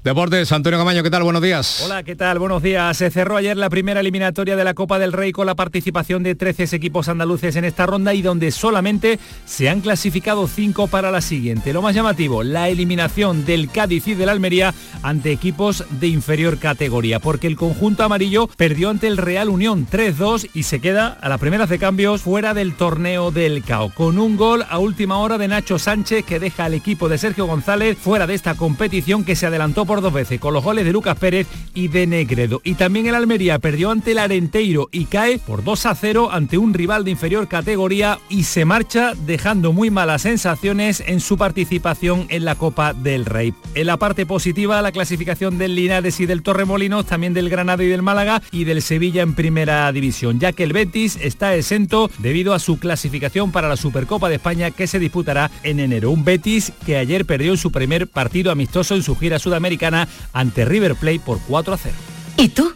[0.07, 1.25] Deportes, Antonio Camaño, ¿qué tal?
[1.25, 1.83] Buenos días.
[1.85, 2.39] Hola, ¿qué tal?
[2.39, 2.97] Buenos días.
[2.97, 6.37] Se cerró ayer la primera eliminatoria de la Copa del Rey con la participación de
[6.37, 11.21] 13 equipos andaluces en esta ronda y donde solamente se han clasificado 5 para la
[11.21, 11.73] siguiente.
[11.73, 17.19] Lo más llamativo, la eliminación del Cádiz y del Almería ante equipos de inferior categoría,
[17.19, 21.41] porque el conjunto amarillo perdió ante el Real Unión 3-2 y se queda a las
[21.41, 25.49] primeras de cambios fuera del torneo del CAO, con un gol a última hora de
[25.49, 29.47] Nacho Sánchez que deja al equipo de Sergio González fuera de esta competición que se
[29.47, 32.61] adelantó por dos veces, con los goles de Lucas Pérez y de Negredo.
[32.65, 36.59] Y también el Almería perdió ante el Arenteiro y cae por 2 a 0 ante
[36.59, 42.27] un rival de inferior categoría y se marcha dejando muy malas sensaciones en su participación
[42.29, 43.55] en la Copa del Rey.
[43.75, 47.89] En la parte positiva, la clasificación del Linares y del Torremolinos, también del Granada y
[47.89, 52.55] del Málaga y del Sevilla en primera división, ya que el Betis está exento debido
[52.55, 56.11] a su clasificación para la Supercopa de España que se disputará en enero.
[56.11, 59.86] Un Betis que ayer perdió su primer partido amistoso en su gira sudamericana
[60.33, 61.95] ante River Plate por 4 a 0.
[62.37, 62.75] ¿Y tú?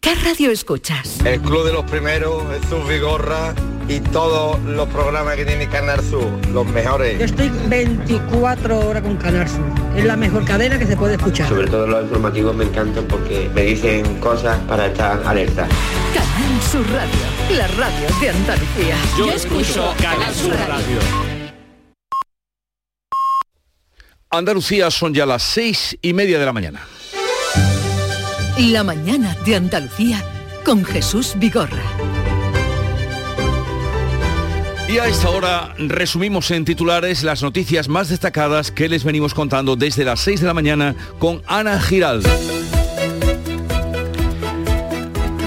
[0.00, 1.20] ¿Qué radio escuchas?
[1.26, 3.54] El Club de los Primeros, Jesús Vigorra
[3.86, 7.18] y todos los programas que tiene Canal Sur, los mejores.
[7.18, 9.66] Yo estoy 24 horas con Canal Sur.
[9.94, 11.50] Es la mejor cadena que se puede escuchar.
[11.50, 15.68] Sobre todo los informativos me encantan porque me dicen cosas para estar alerta.
[16.14, 18.96] Canal Sur Radio, la radio de Andalucía.
[19.18, 21.39] Yo escucho Canal Sur Radio.
[24.32, 26.86] Andalucía son ya las seis y media de la mañana.
[28.58, 30.24] La mañana de Andalucía
[30.64, 31.82] con Jesús Vigorra.
[34.88, 39.74] Y a esta hora resumimos en titulares las noticias más destacadas que les venimos contando
[39.74, 42.22] desde las 6 de la mañana con Ana Giral.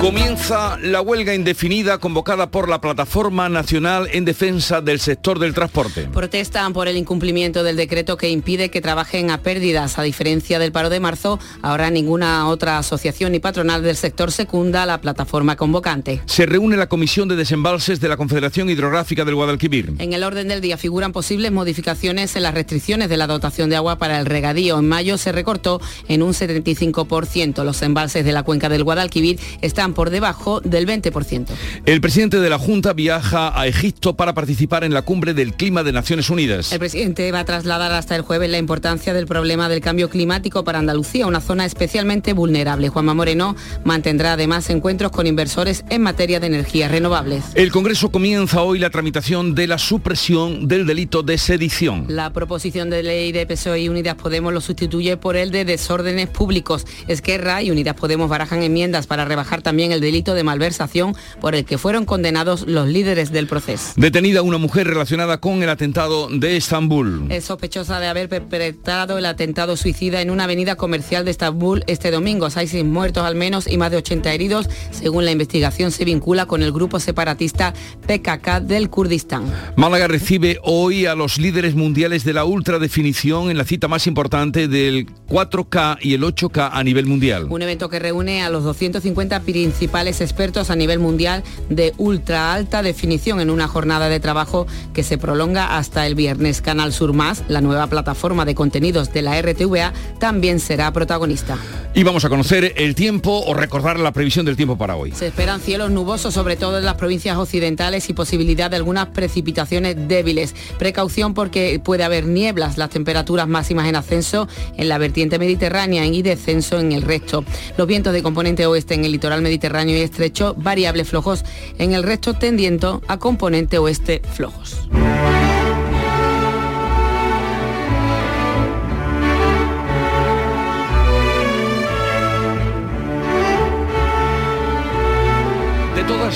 [0.04, 6.10] Comienza la huelga indefinida convocada por la Plataforma Nacional en Defensa del Sector del Transporte.
[6.12, 9.98] Protestan por el incumplimiento del decreto que impide que trabajen a pérdidas.
[9.98, 14.84] A diferencia del paro de marzo, ahora ninguna otra asociación ni patronal del sector secunda
[14.84, 16.22] a la plataforma convocante.
[16.26, 19.94] Se reúne la Comisión de Desembalses de la Confederación Hidrográfica del Guadalquivir.
[20.00, 23.78] En el orden del día figuran posibles modificaciones en las restricciones de la dotación de
[23.78, 24.80] agua para el regadío.
[24.80, 27.64] En mayo se recortó en un 75%.
[27.64, 31.48] Los embalses de la cuenca del Guadalquivir están por debajo del 20%.
[31.86, 35.84] El presidente de la Junta viaja a Egipto para participar en la cumbre del clima
[35.84, 36.72] de Naciones Unidas.
[36.72, 40.64] El presidente va a trasladar hasta el jueves la importancia del problema del cambio climático
[40.64, 42.90] para Andalucía, una zona especialmente vulnerable.
[42.90, 47.44] Juanma Moreno mantendrá además encuentros con inversores en materia de energías renovables.
[47.56, 52.06] El Congreso comienza hoy la tramitación de la supresión del delito de sedición.
[52.08, 56.30] La proposición de ley de PSOE y Unidas Podemos lo sustituye por el de desórdenes
[56.30, 56.86] públicos.
[57.08, 61.66] Esquerra y Unidas Podemos barajan enmiendas para rebajar también el delito de malversación por el
[61.66, 63.94] que fueron condenados los líderes del proceso.
[63.96, 67.32] Detenida una mujer relacionada con el atentado de Estambul.
[67.32, 72.12] Es sospechosa de haber perpetrado el atentado suicida en una avenida comercial de Estambul este
[72.12, 72.48] domingo.
[72.56, 74.70] Hay seis muertos al menos y más de 80 heridos.
[74.92, 77.74] Según la investigación se vincula con el grupo separatista
[78.08, 79.46] PKK del Kurdistán.
[79.76, 84.68] Málaga recibe hoy a los líderes mundiales de la ultradefinición en la cita más importante
[84.68, 87.48] del 4K y el 8K a nivel mundial.
[87.50, 89.73] Un evento que reúne a los 250 principales
[90.22, 95.18] expertos a nivel mundial de ultra alta definición en una jornada de trabajo que se
[95.18, 96.62] prolonga hasta el viernes.
[96.62, 101.58] Canal Sur Más, la nueva plataforma de contenidos de la RTVA, también será protagonista.
[101.96, 105.12] Y vamos a conocer el tiempo o recordar la previsión del tiempo para hoy.
[105.12, 109.96] Se esperan cielos nubosos, sobre todo en las provincias occidentales y posibilidad de algunas precipitaciones
[110.08, 110.56] débiles.
[110.80, 116.24] Precaución porque puede haber nieblas, las temperaturas máximas en ascenso en la vertiente mediterránea y
[116.24, 117.46] descenso en el resto.
[117.78, 121.46] Los vientos de componente oeste en el litoral mediterráneo y estrecho, variables flojos
[121.78, 124.90] en el resto tendiendo a componente oeste flojos.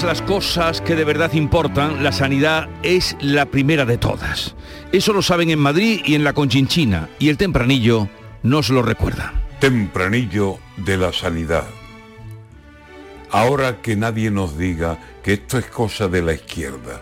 [0.03, 4.55] Las cosas que de verdad importan, la sanidad es la primera de todas.
[4.91, 8.07] Eso lo saben en Madrid y en la Conchinchina, y el tempranillo
[8.43, 9.33] nos lo recuerda.
[9.59, 11.65] Tempranillo de la sanidad.
[13.31, 17.01] Ahora que nadie nos diga que esto es cosa de la izquierda,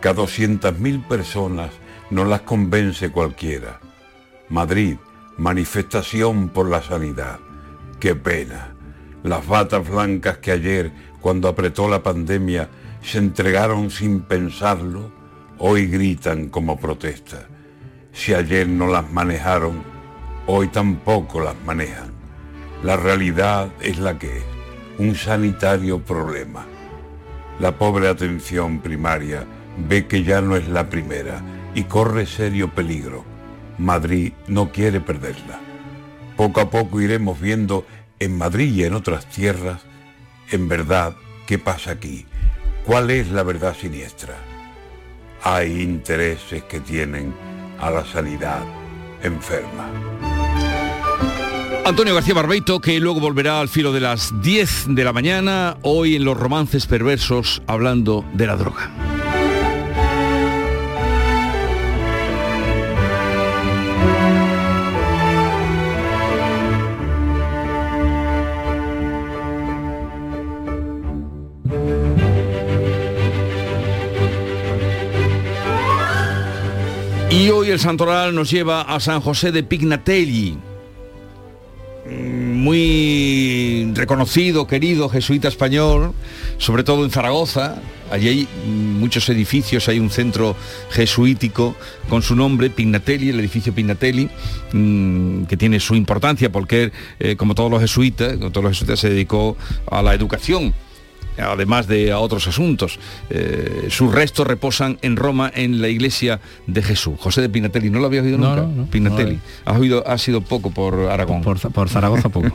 [0.00, 1.70] que a 200.000 personas
[2.10, 3.80] no las convence cualquiera.
[4.48, 4.96] Madrid,
[5.38, 7.38] manifestación por la sanidad.
[8.00, 8.74] Qué pena.
[9.22, 10.92] Las batas blancas que ayer,
[11.26, 12.68] cuando apretó la pandemia,
[13.02, 15.10] se entregaron sin pensarlo,
[15.58, 17.48] hoy gritan como protesta.
[18.12, 19.82] Si ayer no las manejaron,
[20.46, 22.12] hoy tampoco las manejan.
[22.84, 24.44] La realidad es la que es
[24.98, 26.64] un sanitario problema.
[27.58, 29.44] La pobre atención primaria
[29.88, 31.42] ve que ya no es la primera
[31.74, 33.24] y corre serio peligro.
[33.78, 35.58] Madrid no quiere perderla.
[36.36, 37.84] Poco a poco iremos viendo
[38.20, 39.84] en Madrid y en otras tierras,
[40.50, 41.14] en verdad,
[41.46, 42.26] qué pasa aquí,
[42.84, 44.36] cuál es la verdad siniestra.
[45.42, 47.34] Hay intereses que tienen
[47.78, 48.64] a la sanidad
[49.22, 49.90] enferma.
[51.84, 56.16] Antonio García Barbeito, que luego volverá al filo de las 10 de la mañana, hoy
[56.16, 59.15] en los romances perversos, hablando de la droga.
[77.30, 80.56] Y hoy el santoral nos lleva a San José de Pignatelli,
[82.08, 86.12] muy reconocido, querido jesuita español,
[86.58, 87.82] sobre todo en Zaragoza.
[88.12, 90.54] Allí hay muchos edificios, hay un centro
[90.90, 91.74] jesuítico
[92.08, 94.30] con su nombre, Pignatelli, el edificio Pignatelli,
[94.72, 99.10] mm, que tiene su importancia porque, eh, como todos los jesuitas, todos los jesuitas se
[99.10, 99.56] dedicó
[99.90, 100.74] a la educación
[101.38, 102.98] además de a otros asuntos.
[103.30, 107.14] Eh, sus restos reposan en Roma en la iglesia de Jesús.
[107.18, 108.62] José de Pinatelli, ¿no lo había oído No, nunca?
[108.62, 108.86] no, no.
[108.86, 109.38] Pinatelli.
[109.64, 110.06] ¿Has oído?
[110.06, 111.42] Ha sido poco por Aragón.
[111.42, 112.48] Por, por Zaragoza poco.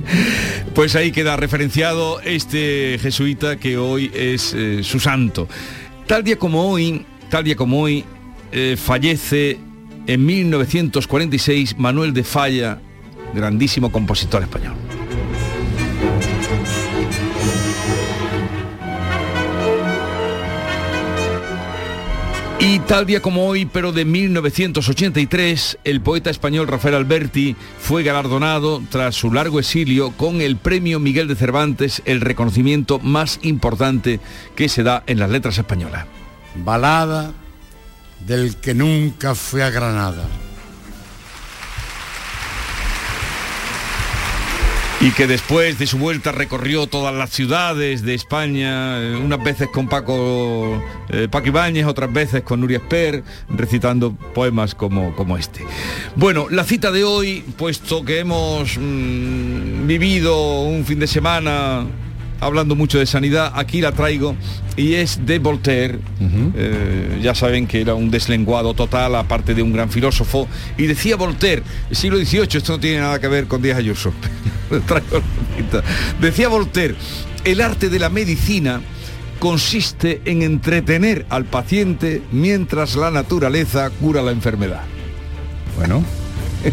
[0.74, 5.48] pues ahí queda referenciado este jesuita que hoy es eh, su santo.
[6.06, 8.04] Tal día como hoy, tal día como hoy,
[8.52, 9.58] eh, fallece
[10.06, 12.78] en 1946 Manuel de Falla,
[13.34, 14.74] grandísimo compositor español.
[22.70, 28.80] Y tal día como hoy, pero de 1983, el poeta español Rafael Alberti fue galardonado
[28.90, 34.20] tras su largo exilio con el premio Miguel de Cervantes, el reconocimiento más importante
[34.54, 36.06] que se da en las letras españolas.
[36.54, 37.32] Balada
[38.24, 40.28] del que nunca fue a Granada.
[45.02, 49.68] Y que después de su vuelta recorrió todas las ciudades de España, eh, unas veces
[49.72, 55.64] con Paco, eh, Paco Ibáñez, otras veces con Nuria Esper, recitando poemas como, como este.
[56.16, 61.86] Bueno, la cita de hoy, puesto que hemos mm, vivido un fin de semana
[62.40, 64.34] hablando mucho de sanidad, aquí la traigo
[64.76, 65.98] y es de Voltaire.
[66.56, 70.48] Eh, ya saben que era un deslenguado total, aparte de un gran filósofo.
[70.76, 74.12] Y decía Voltaire, siglo XVIII, esto no tiene nada que ver con Díaz Ayuso.
[76.20, 76.94] Decía Voltaire,
[77.44, 78.80] el arte de la medicina
[79.38, 84.82] consiste en entretener al paciente mientras la naturaleza cura la enfermedad.
[85.76, 86.04] Bueno,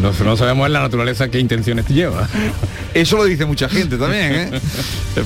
[0.00, 2.28] no, no sabemos en la naturaleza qué intenciones lleva.
[2.94, 4.60] Eso lo dice mucha gente también, ¿eh?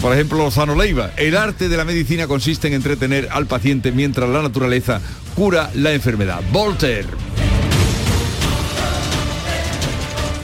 [0.00, 1.10] Por ejemplo, Lozano Leiva.
[1.16, 5.00] El arte de la medicina consiste en entretener al paciente mientras la naturaleza
[5.34, 6.40] cura la enfermedad.
[6.52, 7.08] Voltaire.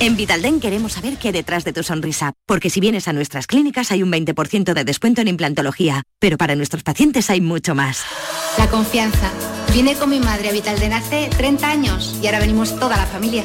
[0.01, 3.49] En Vitalden queremos saber qué hay detrás de tu sonrisa, porque si vienes a nuestras
[3.49, 8.05] clínicas hay un 20% de descuento en implantología, pero para nuestros pacientes hay mucho más.
[8.59, 9.33] La confianza.
[9.75, 13.45] Vine con mi madre a Vitalden hace 30 años y ahora venimos toda la familia.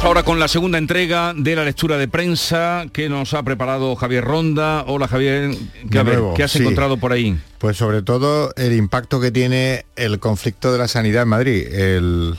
[0.00, 4.24] Ahora con la segunda entrega de la lectura de prensa que nos ha preparado Javier
[4.24, 4.84] Ronda.
[4.86, 6.60] Hola Javier, ¿qué, De a ver, nuevo, ¿qué has sí.
[6.60, 7.38] encontrado por ahí?
[7.58, 11.66] Pues sobre todo el impacto que tiene el conflicto de la sanidad en Madrid.
[11.72, 12.36] El,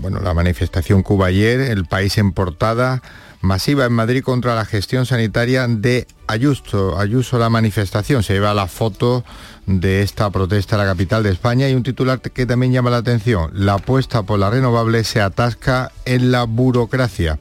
[0.00, 3.02] bueno, la manifestación Cuba ayer, el país en portada
[3.40, 6.98] masiva en Madrid contra la gestión sanitaria de Ayuso.
[6.98, 8.22] Ayuso la manifestación.
[8.22, 9.24] Se lleva la foto
[9.66, 12.98] de esta protesta en la capital de España y un titular que también llama la
[12.98, 13.50] atención.
[13.52, 17.38] La apuesta por la renovable se atasca en la burocracia.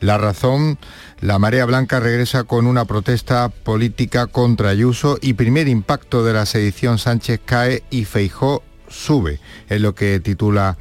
[0.00, 0.78] La razón,
[1.20, 6.46] la marea blanca regresa con una protesta política contra Ayuso y primer impacto de la
[6.46, 10.76] sedición Sánchez cae y Feijó sube, es lo que titula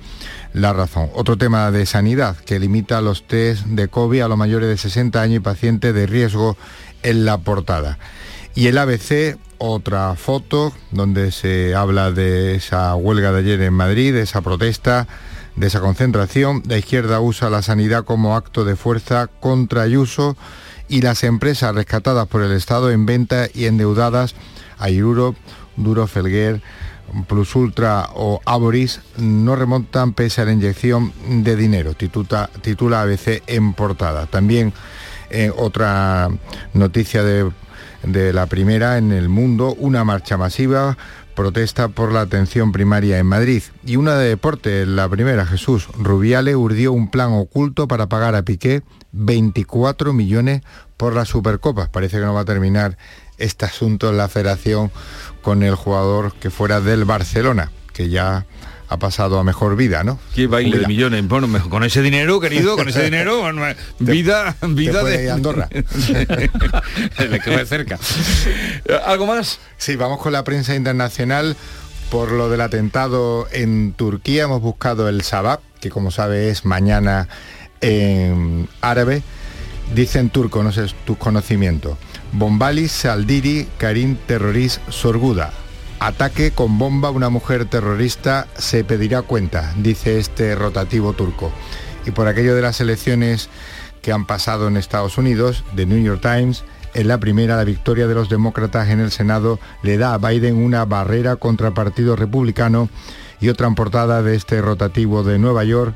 [0.53, 1.09] La Razón.
[1.13, 5.21] Otro tema de sanidad que limita los test de COVID a los mayores de 60
[5.21, 6.57] años y pacientes de riesgo
[7.05, 7.97] en la portada.
[8.55, 14.13] Y el ABC, otra foto donde se habla de esa huelga de ayer en Madrid,
[14.13, 15.07] de esa protesta,
[15.55, 16.63] de esa concentración.
[16.67, 20.35] La izquierda usa la sanidad como acto de fuerza contra Ayuso
[20.87, 24.35] y las empresas rescatadas por el Estado en venta y endeudadas
[24.77, 25.39] a Europe,
[25.77, 26.61] Duro Felguer,
[27.27, 33.41] Plus Ultra o Aboris no remontan pese a la inyección de dinero, tituta- titula ABC
[33.47, 34.25] en portada.
[34.25, 34.73] También
[35.30, 36.30] eh, otra
[36.73, 37.51] noticia de,
[38.03, 40.97] de la primera en el mundo, una marcha masiva
[41.36, 43.61] protesta por la atención primaria en Madrid.
[43.86, 45.88] Y una de deporte, la primera, Jesús.
[45.99, 50.61] Rubiale urdió un plan oculto para pagar a Piqué 24 millones
[50.97, 51.89] por las Supercopas.
[51.89, 52.97] Parece que no va a terminar
[53.38, 54.91] este asunto en la federación
[55.41, 58.45] con el jugador que fuera del Barcelona, que ya
[58.95, 60.19] ha pasado a mejor vida, ¿no?
[60.33, 61.27] Qué baile de millones.
[61.27, 63.43] Bueno, mejor con ese dinero, querido, con ese dinero,
[63.99, 65.69] vida, vida de Andorra.
[67.29, 67.99] Le queda cerca.
[69.05, 69.59] ¿Algo más?
[69.77, 71.55] Sí, vamos con la prensa internacional
[72.09, 74.43] por lo del atentado en Turquía.
[74.43, 77.27] Hemos buscado el Sabab, que como sabe es mañana
[77.81, 79.23] en árabe.
[79.93, 81.97] Dice en turco, no sé tus conocimientos.
[82.31, 85.64] Bombalis Saldiri Karim Terrorist Sorguda.
[86.05, 91.51] Ataque con bomba a una mujer terrorista se pedirá cuenta, dice este rotativo turco.
[92.05, 93.49] Y por aquello de las elecciones
[94.03, 98.05] que han pasado en Estados Unidos, The New York Times, en la primera la victoria
[98.05, 102.87] de los demócratas en el Senado le da a Biden una barrera contra Partido Republicano
[103.41, 105.95] y otra en portada de este rotativo de Nueva York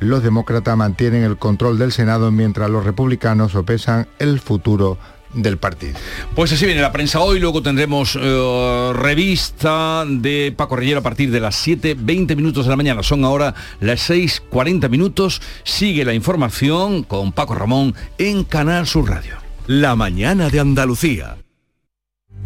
[0.00, 4.98] los demócratas mantienen el control del Senado mientras los republicanos sopesan el futuro
[5.32, 5.98] del partido.
[6.34, 11.30] Pues así viene la prensa hoy, luego tendremos eh, revista de Paco Rellero a partir
[11.30, 13.02] de las 7.20 minutos de la mañana.
[13.02, 15.40] Son ahora las 6.40 minutos.
[15.64, 19.36] Sigue la información con Paco Ramón en Canal Sur Radio.
[19.66, 21.36] La mañana de Andalucía.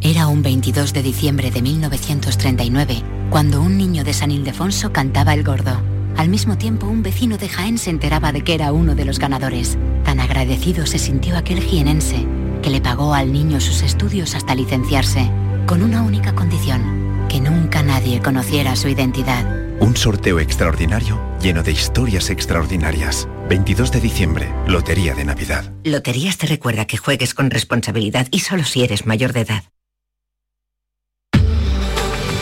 [0.01, 5.45] Era un 22 de diciembre de 1939 cuando un niño de San Ildefonso cantaba el
[5.45, 5.79] gordo.
[6.17, 9.19] Al mismo tiempo, un vecino de Jaén se enteraba de que era uno de los
[9.19, 9.79] ganadores.
[10.05, 12.27] Tan agradecido se sintió aquel jienense
[12.61, 15.31] que le pagó al niño sus estudios hasta licenciarse,
[15.67, 19.45] con una única condición, que nunca nadie conociera su identidad.
[19.81, 23.29] Un sorteo extraordinario lleno de historias extraordinarias.
[23.49, 25.73] 22 de diciembre, Lotería de Navidad.
[25.85, 29.65] Loterías te recuerda que juegues con responsabilidad y solo si eres mayor de edad.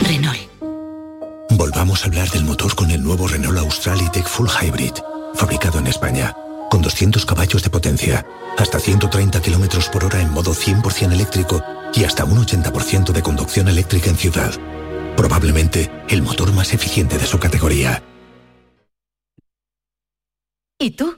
[0.02, 0.38] Renault.
[1.50, 4.94] Volvamos a hablar del motor con el nuevo Renault Austral E-Tech Full Hybrid,
[5.34, 6.34] fabricado en España
[6.70, 11.62] con 200 caballos de potencia, hasta 130 km por hora en modo 100% eléctrico
[11.94, 14.52] y hasta un 80% de conducción eléctrica en ciudad.
[15.16, 18.02] Probablemente el motor más eficiente de su categoría.
[20.78, 21.16] ¿Y tú?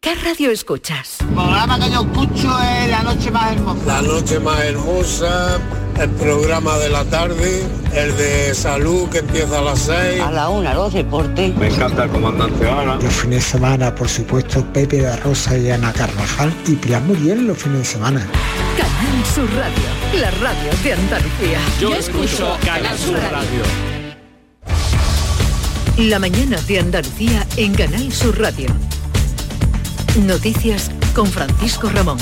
[0.00, 1.20] ¿Qué radio escuchas?
[1.20, 3.86] El programa que yo escucho es La Noche Más Hermosa.
[3.86, 5.58] La Noche Más Hermosa,
[6.00, 7.62] el programa de la tarde,
[7.94, 10.20] el de salud que empieza a las 6.
[10.22, 11.54] A la una, los deportes.
[11.56, 12.96] Me encanta el comandante Ana.
[12.96, 17.46] Los fines de semana, por supuesto, Pepe de Rosa y Ana Carvajal y Pilar Muriel
[17.46, 18.26] los fines de semana.
[18.78, 21.58] Canal Sur Radio, la radio de Andalucía.
[21.78, 23.62] Yo, escucho Canal Sur Radio.
[25.98, 28.68] La mañana de Andalucía en Canal Sur Radio.
[30.24, 32.16] Noticias con Francisco Ramón.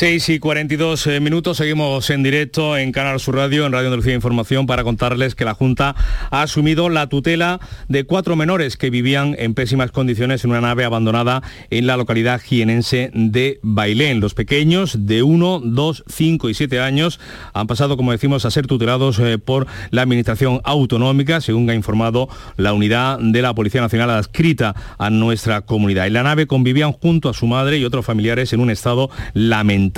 [0.00, 4.14] 6 y 42 eh, minutos, seguimos en directo en Canal Sur Radio, en Radio Andalucía
[4.14, 5.94] Información, para contarles que la Junta
[6.30, 10.86] ha asumido la tutela de cuatro menores que vivían en pésimas condiciones en una nave
[10.86, 14.20] abandonada en la localidad jienense de Bailén.
[14.20, 17.20] Los pequeños de 1, 2, 5 y 7 años
[17.52, 22.30] han pasado, como decimos, a ser tutelados eh, por la Administración Autonómica, según ha informado
[22.56, 26.06] la unidad de la Policía Nacional adscrita a nuestra comunidad.
[26.06, 29.89] En la nave convivían junto a su madre y otros familiares en un estado lamentable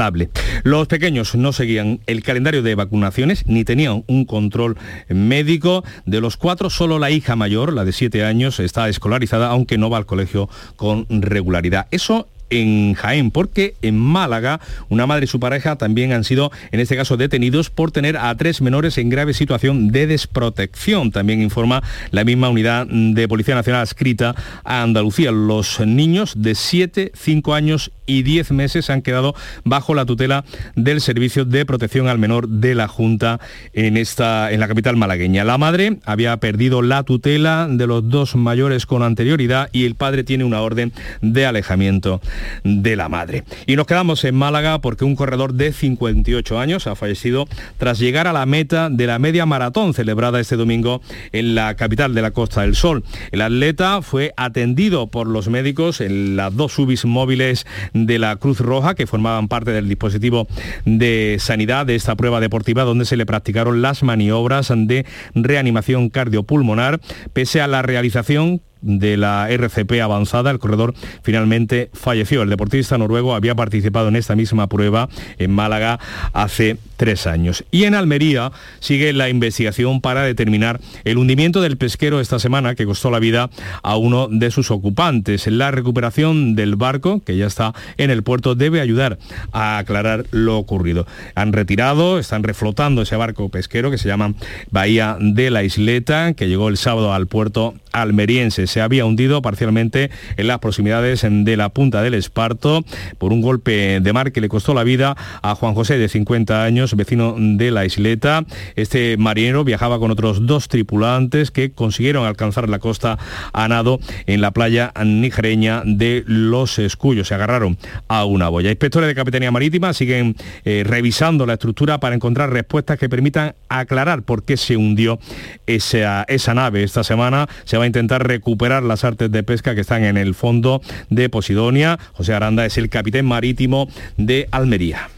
[0.63, 4.77] los pequeños no seguían el calendario de vacunaciones ni tenían un control
[5.09, 5.85] médico.
[6.07, 9.91] De los cuatro, solo la hija mayor, la de siete años, está escolarizada, aunque no
[9.91, 11.87] va al colegio con regularidad.
[11.91, 16.81] Eso en Jaén, porque en Málaga una madre y su pareja también han sido, en
[16.81, 21.11] este caso, detenidos por tener a tres menores en grave situación de desprotección.
[21.11, 24.35] También informa la misma unidad de Policía Nacional adscrita
[24.65, 25.33] a Andalucía.
[25.33, 29.35] Los niños de 7, 5 años y 10 meses han quedado
[29.65, 30.45] bajo la tutela
[30.77, 33.41] del Servicio de Protección al Menor de la Junta
[33.73, 35.45] en, esta, en la capital malagueña.
[35.45, 40.25] La madre había perdido la tutela de los dos mayores con anterioridad y el padre
[40.25, 40.93] tiene una orden
[41.23, 42.21] de alejamiento
[42.65, 43.45] de la madre.
[43.67, 47.47] Y nos quedamos en Málaga porque un corredor de 58 años ha fallecido
[47.79, 52.15] tras llegar a la meta de la media maratón celebrada este domingo en la capital
[52.15, 53.05] de la Costa del Sol.
[53.31, 58.61] El atleta fue atendido por los médicos en las dos subis móviles de la Cruz
[58.61, 60.47] Roja que formaban parte del dispositivo
[60.85, 67.01] de sanidad de esta prueba deportiva donde se le practicaron las maniobras de reanimación cardiopulmonar
[67.33, 72.43] pese a la realización de la RCP avanzada, el corredor finalmente falleció.
[72.43, 75.09] El deportista noruego había participado en esta misma prueba
[75.39, 75.99] en Málaga
[76.33, 77.65] hace tres años.
[77.71, 82.87] Y en Almería sigue la investigación para determinar el hundimiento del pesquero esta semana que
[82.87, 83.51] costó la vida
[83.83, 85.47] a uno de sus ocupantes.
[85.47, 89.19] La recuperación del barco, que ya está en el puerto, debe ayudar
[89.53, 91.07] a aclarar lo ocurrido.
[91.35, 94.35] Han retirado, están reflotando ese barco pesquero que se llama
[94.71, 98.67] Bahía de la Isleta, que llegó el sábado al puerto almeriense.
[98.67, 102.85] Se había hundido parcialmente en las proximidades de la punta del Esparto
[103.19, 106.65] por un golpe de mar que le costó la vida a Juan José de 50
[106.65, 108.45] años, vecino de la isleta.
[108.77, 113.19] Este marinero viajaba con otros dos tripulantes que consiguieron alcanzar la costa
[113.53, 117.29] a nado en la playa nigereña de Los Escullos.
[117.29, 117.79] Se agarraron
[118.09, 118.71] a una boya.
[118.71, 124.23] Inspectores de Capitanía Marítima siguen eh, revisando la estructura para encontrar respuestas que permitan aclarar
[124.23, 125.19] por qué se hundió
[125.67, 126.83] esa, esa nave.
[126.83, 130.35] Esta semana se va a intentar recuperar las artes de pesca que están en el
[130.35, 131.99] fondo de Posidonia.
[132.13, 135.09] José Aranda es el capitán marítimo de Almería.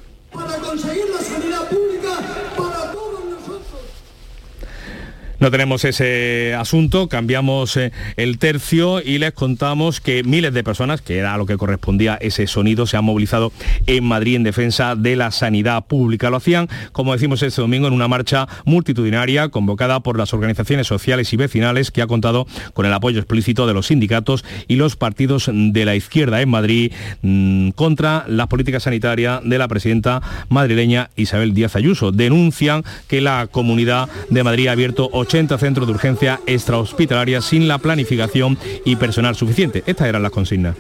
[5.41, 11.01] No tenemos ese asunto, cambiamos eh, el tercio y les contamos que miles de personas,
[11.01, 13.53] que era a lo que correspondía ese sonido, se han movilizado
[13.87, 16.31] en Madrid en defensa de la sanidad pública.
[16.31, 21.33] Lo hacían, como decimos este domingo, en una marcha multitudinaria convocada por las organizaciones sociales
[21.33, 25.51] y vecinales que ha contado con el apoyo explícito de los sindicatos y los partidos
[25.53, 31.55] de la izquierda en Madrid mm, contra la política sanitaria de la presidenta madrileña Isabel
[31.55, 32.13] Díaz Ayuso.
[32.13, 37.79] Denuncian que la Comunidad de Madrid ha abierto 80 centros de urgencia extrahospitalaria sin la
[37.79, 39.83] planificación y personal suficiente.
[39.87, 40.77] Estas eran las consignas.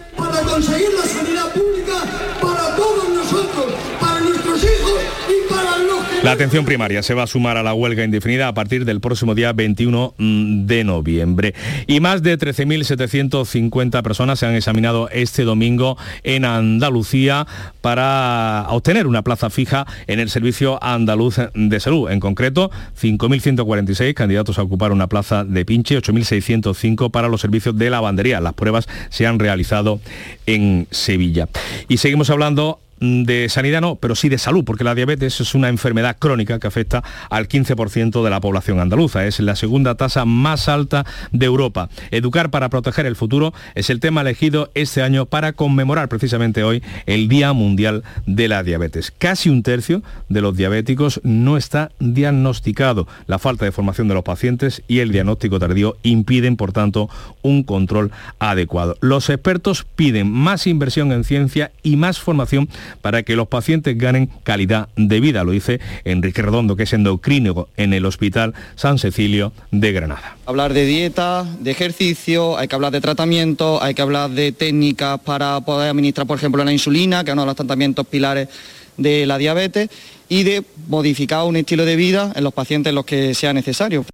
[6.24, 9.34] La atención primaria se va a sumar a la huelga indefinida a partir del próximo
[9.34, 11.54] día 21 mm, de noviembre.
[11.86, 17.46] Y más de 13.750 personas se han examinado este domingo en Andalucía
[17.82, 22.10] para obtener una plaza fija en el Servicio Andaluz de Salud.
[22.10, 27.90] En concreto, 5.146 candidatos a ocupar una plaza de pinche, 8.605 para los servicios de
[27.90, 28.40] lavandería.
[28.40, 30.00] Las pruebas se han realizado
[30.46, 31.48] en Sevilla.
[31.86, 32.80] Y seguimos hablando
[33.24, 36.66] de sanidad no, pero sí de salud, porque la diabetes es una enfermedad crónica que
[36.66, 39.26] afecta al 15% de la población andaluza.
[39.26, 41.88] Es la segunda tasa más alta de Europa.
[42.10, 46.82] Educar para proteger el futuro es el tema elegido este año para conmemorar precisamente hoy
[47.06, 49.12] el Día Mundial de la Diabetes.
[49.16, 53.06] Casi un tercio de los diabéticos no está diagnosticado.
[53.26, 57.08] La falta de formación de los pacientes y el diagnóstico tardío impiden, por tanto,
[57.42, 58.96] un control adecuado.
[59.00, 62.68] Los expertos piden más inversión en ciencia y más formación
[63.00, 67.68] para que los pacientes ganen calidad de vida, lo dice Enrique Redondo, que es endocrino
[67.76, 70.36] en el Hospital San Cecilio de Granada.
[70.46, 75.20] Hablar de dieta, de ejercicio, hay que hablar de tratamiento, hay que hablar de técnicas
[75.20, 78.48] para poder administrar, por ejemplo, la insulina, que es uno de los tratamientos pilares
[78.96, 79.88] de la diabetes,
[80.28, 84.04] y de modificar un estilo de vida en los pacientes en los que sea necesario.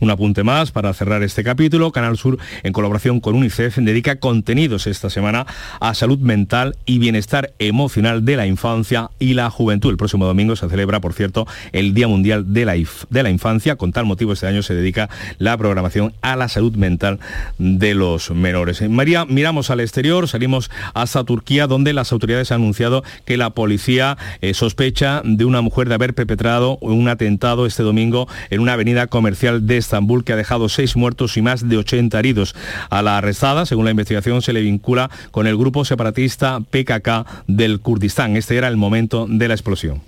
[0.00, 1.92] Un apunte más para cerrar este capítulo.
[1.92, 5.46] Canal Sur, en colaboración con UNICEF, dedica contenidos esta semana
[5.80, 9.90] a salud mental y bienestar emocional de la infancia y la juventud.
[9.90, 13.76] El próximo domingo se celebra, por cierto, el Día Mundial de la, de la Infancia.
[13.76, 15.08] Con tal motivo, este año se dedica
[15.38, 17.18] la programación a la salud mental
[17.58, 18.80] de los menores.
[18.80, 23.50] En María, miramos al exterior, salimos hasta Turquía, donde las autoridades han anunciado que la
[23.50, 28.74] policía eh, sospecha de una mujer de haber perpetrado un atentado este domingo en una
[28.74, 32.56] avenida comercial de Estambul que ha dejado seis muertos y más de 80 heridos.
[32.90, 37.80] A la arrestada, según la investigación, se le vincula con el grupo separatista PKK del
[37.80, 38.36] Kurdistán.
[38.36, 40.00] Este era el momento de la explosión.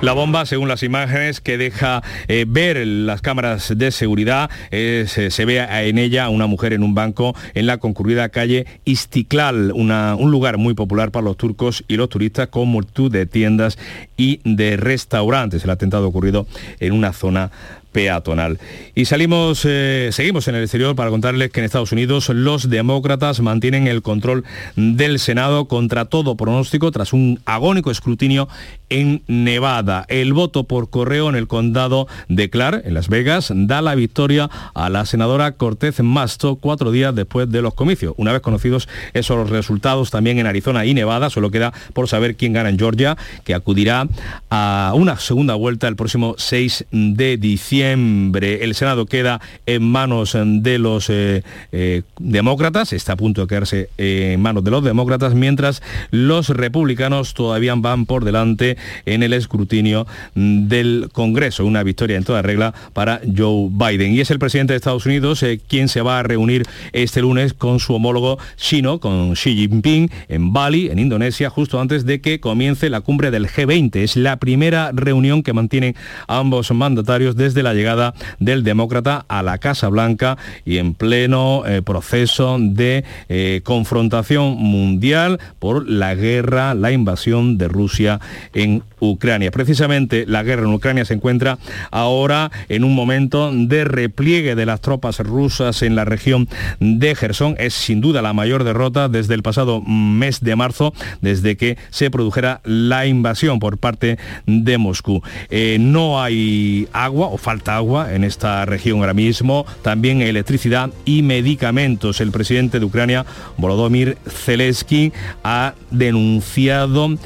[0.00, 5.44] La bomba, según las imágenes que deja eh, ver las cámaras de seguridad, eh, se,
[5.44, 10.56] ve en ella una mujer en un banco en la concurrida calle Istiklal, un lugar
[10.56, 13.76] muy popular para los turcos y los turistas con multitud de tiendas
[14.16, 15.64] y de restaurantes.
[15.64, 16.46] El atentado ocurrido
[16.78, 17.50] en una zona
[17.98, 18.60] peatonal.
[18.94, 23.40] Y salimos, eh, seguimos en el exterior para contarles que en Estados Unidos los demócratas
[23.40, 24.44] mantienen el control
[24.76, 28.48] del Senado contra todo pronóstico tras un agónico escrutinio
[28.88, 30.04] en Nevada.
[30.08, 34.48] El voto por correo en el condado de Clark, en Las Vegas, da la victoria
[34.74, 38.14] a la senadora Cortez Masto cuatro días después de los comicios.
[38.16, 42.52] Una vez conocidos esos resultados también en Arizona y Nevada, solo queda por saber quién
[42.52, 44.06] gana en Georgia, que acudirá
[44.50, 47.87] a una segunda vuelta el próximo 6 de diciembre.
[47.94, 53.90] El Senado queda en manos de los eh, eh, demócratas, está a punto de quedarse
[53.98, 58.76] en manos de los demócratas, mientras los republicanos todavía van por delante
[59.06, 61.64] en el escrutinio del Congreso.
[61.64, 64.12] Una victoria en toda regla para Joe Biden.
[64.12, 67.54] Y es el presidente de Estados Unidos eh, quien se va a reunir este lunes
[67.54, 72.40] con su homólogo chino, con Xi Jinping, en Bali, en Indonesia, justo antes de que
[72.40, 73.96] comience la cumbre del G20.
[73.96, 75.94] Es la primera reunión que mantienen
[76.26, 81.82] ambos mandatarios desde la llegada del demócrata a la Casa Blanca y en pleno eh,
[81.82, 88.20] proceso de eh, confrontación mundial por la guerra, la invasión de Rusia
[88.52, 89.50] en Ucrania.
[89.52, 91.58] precisamente la guerra en Ucrania se encuentra
[91.90, 96.48] ahora en un momento de repliegue de las tropas rusas en la región
[96.80, 97.54] de Gerson.
[97.58, 102.10] Es sin duda la mayor derrota desde el pasado mes de marzo, desde que se
[102.10, 105.22] produjera la invasión por parte de Moscú.
[105.50, 111.22] Eh, no hay agua o falta agua en esta región ahora mismo, también electricidad y
[111.22, 112.20] medicamentos.
[112.20, 117.16] El presidente de Ucrania, Volodymyr Zelensky, ha denunciado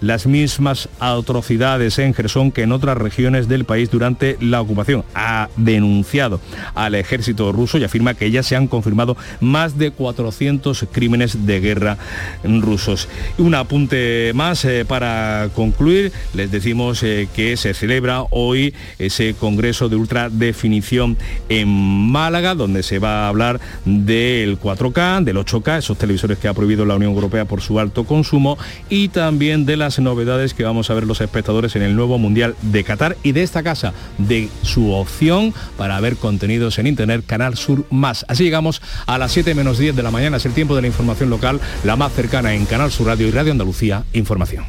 [0.00, 5.04] las mismas atrocidades en Gerson que en otras regiones del país durante la ocupación.
[5.14, 6.40] Ha denunciado
[6.74, 11.60] al ejército ruso y afirma que ya se han confirmado más de 400 crímenes de
[11.60, 11.98] guerra
[12.44, 13.08] rusos.
[13.38, 16.12] Un apunte más eh, para concluir.
[16.34, 21.16] Les decimos eh, que se celebra hoy ese Congreso de Ultradefinición
[21.48, 26.54] en Málaga, donde se va a hablar del 4K, del 8K, esos televisores que ha
[26.54, 30.90] prohibido la Unión Europea por su alto consumo, y también de la novedades que vamos
[30.90, 34.48] a ver los espectadores en el nuevo Mundial de Qatar y de esta casa, de
[34.62, 38.26] su opción para ver contenidos en Internet, Canal Sur Más.
[38.28, 40.88] Así llegamos a las 7 menos 10 de la mañana, es el tiempo de la
[40.88, 44.64] información local, la más cercana en Canal Sur Radio y Radio Andalucía, Información.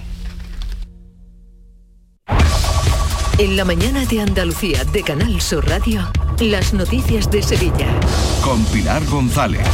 [3.37, 6.01] En la mañana de Andalucía de Canal Sur Radio,
[6.41, 7.87] las noticias de Sevilla.
[8.43, 9.65] Con Pilar González.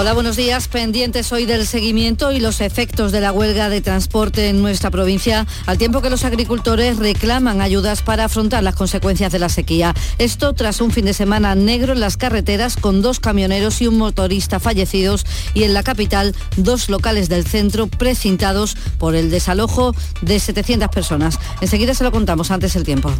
[0.00, 0.68] Hola, buenos días.
[0.68, 5.44] Pendientes hoy del seguimiento y los efectos de la huelga de transporte en nuestra provincia,
[5.66, 9.96] al tiempo que los agricultores reclaman ayudas para afrontar las consecuencias de la sequía.
[10.18, 13.98] Esto tras un fin de semana negro en las carreteras con dos camioneros y un
[13.98, 20.38] motorista fallecidos y en la capital dos locales del centro precintados por el desalojo de
[20.38, 21.40] 700 personas.
[21.60, 23.12] Enseguida se lo contamos antes el tiempo.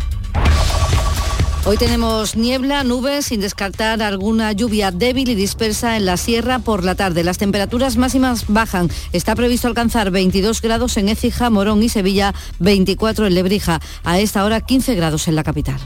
[1.69, 6.83] Hoy tenemos niebla, nubes, sin descartar alguna lluvia débil y dispersa en la sierra por
[6.83, 7.23] la tarde.
[7.23, 8.89] Las temperaturas máximas bajan.
[9.13, 13.83] Está previsto alcanzar 22 grados en Écija, Morón y Sevilla, 24 en Lebrija.
[14.03, 15.79] A esta hora 15 grados en la capital.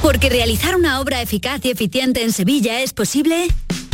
[0.00, 3.48] Porque realizar una obra eficaz y eficiente en Sevilla es posible.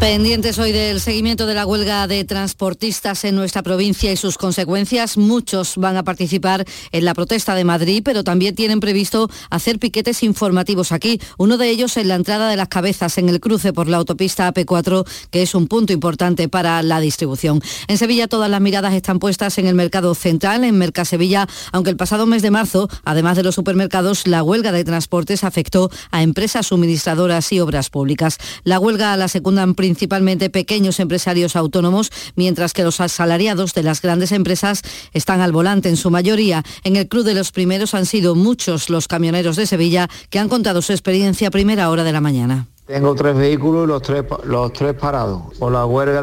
[0.00, 5.18] Pendientes hoy del seguimiento de la huelga de transportistas en nuestra provincia y sus consecuencias.
[5.18, 10.22] Muchos van a participar en la protesta de Madrid, pero también tienen previsto hacer piquetes
[10.22, 11.20] informativos aquí.
[11.36, 14.50] Uno de ellos en la entrada de las cabezas en el cruce por la autopista
[14.50, 17.60] AP4, que es un punto importante para la distribución.
[17.86, 21.98] En Sevilla todas las miradas están puestas en el mercado central, en Mercasevilla, aunque el
[21.98, 26.68] pasado mes de marzo, además de los supermercados, la huelga de transportes afectó a empresas
[26.68, 28.38] suministradoras y obras públicas.
[28.64, 34.30] La huelga la secundan principalmente pequeños empresarios autónomos, mientras que los asalariados de las grandes
[34.30, 34.82] empresas
[35.12, 36.62] están al volante en su mayoría.
[36.84, 40.48] En el club de los primeros han sido muchos los camioneros de Sevilla que han
[40.48, 42.68] contado su experiencia a primera hora de la mañana.
[42.86, 46.22] Tengo tres vehículos y los tres, los tres parados por la huelga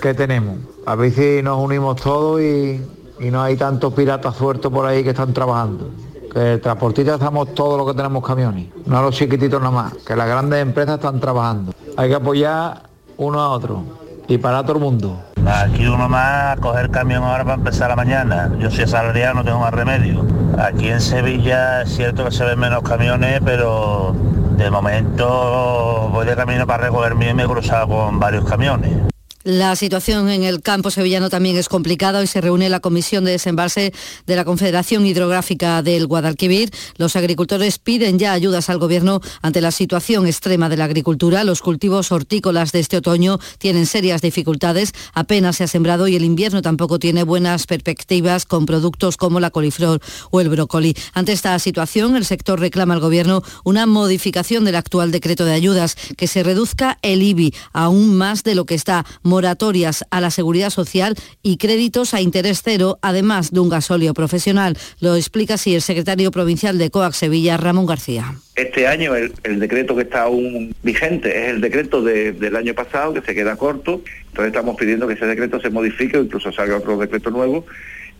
[0.00, 0.58] que tenemos.
[0.86, 2.80] A ver si nos unimos todos y,
[3.18, 5.90] y no hay tantos piratas sueltos por ahí que están trabajando.
[6.34, 10.26] Que transportistas estamos todos los que tenemos camiones, no los chiquititos nada más, que las
[10.26, 11.72] grandes empresas están trabajando.
[11.96, 12.82] Hay que apoyar
[13.18, 13.84] uno a otro
[14.26, 15.22] y para todo el mundo.
[15.46, 18.50] Aquí uno más a coger camión ahora para empezar la mañana.
[18.58, 20.26] Yo soy asalariado, no tengo más remedio.
[20.58, 24.16] Aquí en Sevilla es cierto que se ven menos camiones, pero
[24.56, 29.13] de momento voy de camino para recoger mío y me he cruzado con varios camiones.
[29.44, 32.20] La situación en el campo sevillano también es complicada.
[32.20, 33.92] Hoy se reúne la Comisión de Desembalse
[34.26, 36.70] de la Confederación Hidrográfica del Guadalquivir.
[36.96, 41.44] Los agricultores piden ya ayudas al Gobierno ante la situación extrema de la agricultura.
[41.44, 44.94] Los cultivos hortícolas de este otoño tienen serias dificultades.
[45.12, 49.50] Apenas se ha sembrado y el invierno tampoco tiene buenas perspectivas con productos como la
[49.50, 50.96] coliflor o el brócoli.
[51.12, 55.96] Ante esta situación, el sector reclama al Gobierno una modificación del actual decreto de ayudas,
[56.16, 59.04] que se reduzca el IBI aún más de lo que está
[59.34, 64.78] moratorias a la seguridad social y créditos a interés cero, además de un gasóleo profesional.
[65.00, 68.36] Lo explica así el secretario provincial de COAC Sevilla, Ramón García.
[68.54, 73.12] Este año el, decreto que está aún vigente es el decreto de, del año pasado,
[73.12, 74.02] que se queda corto.
[74.28, 77.66] Entonces estamos pidiendo que ese decreto se modifique o incluso salga otro decreto nuevo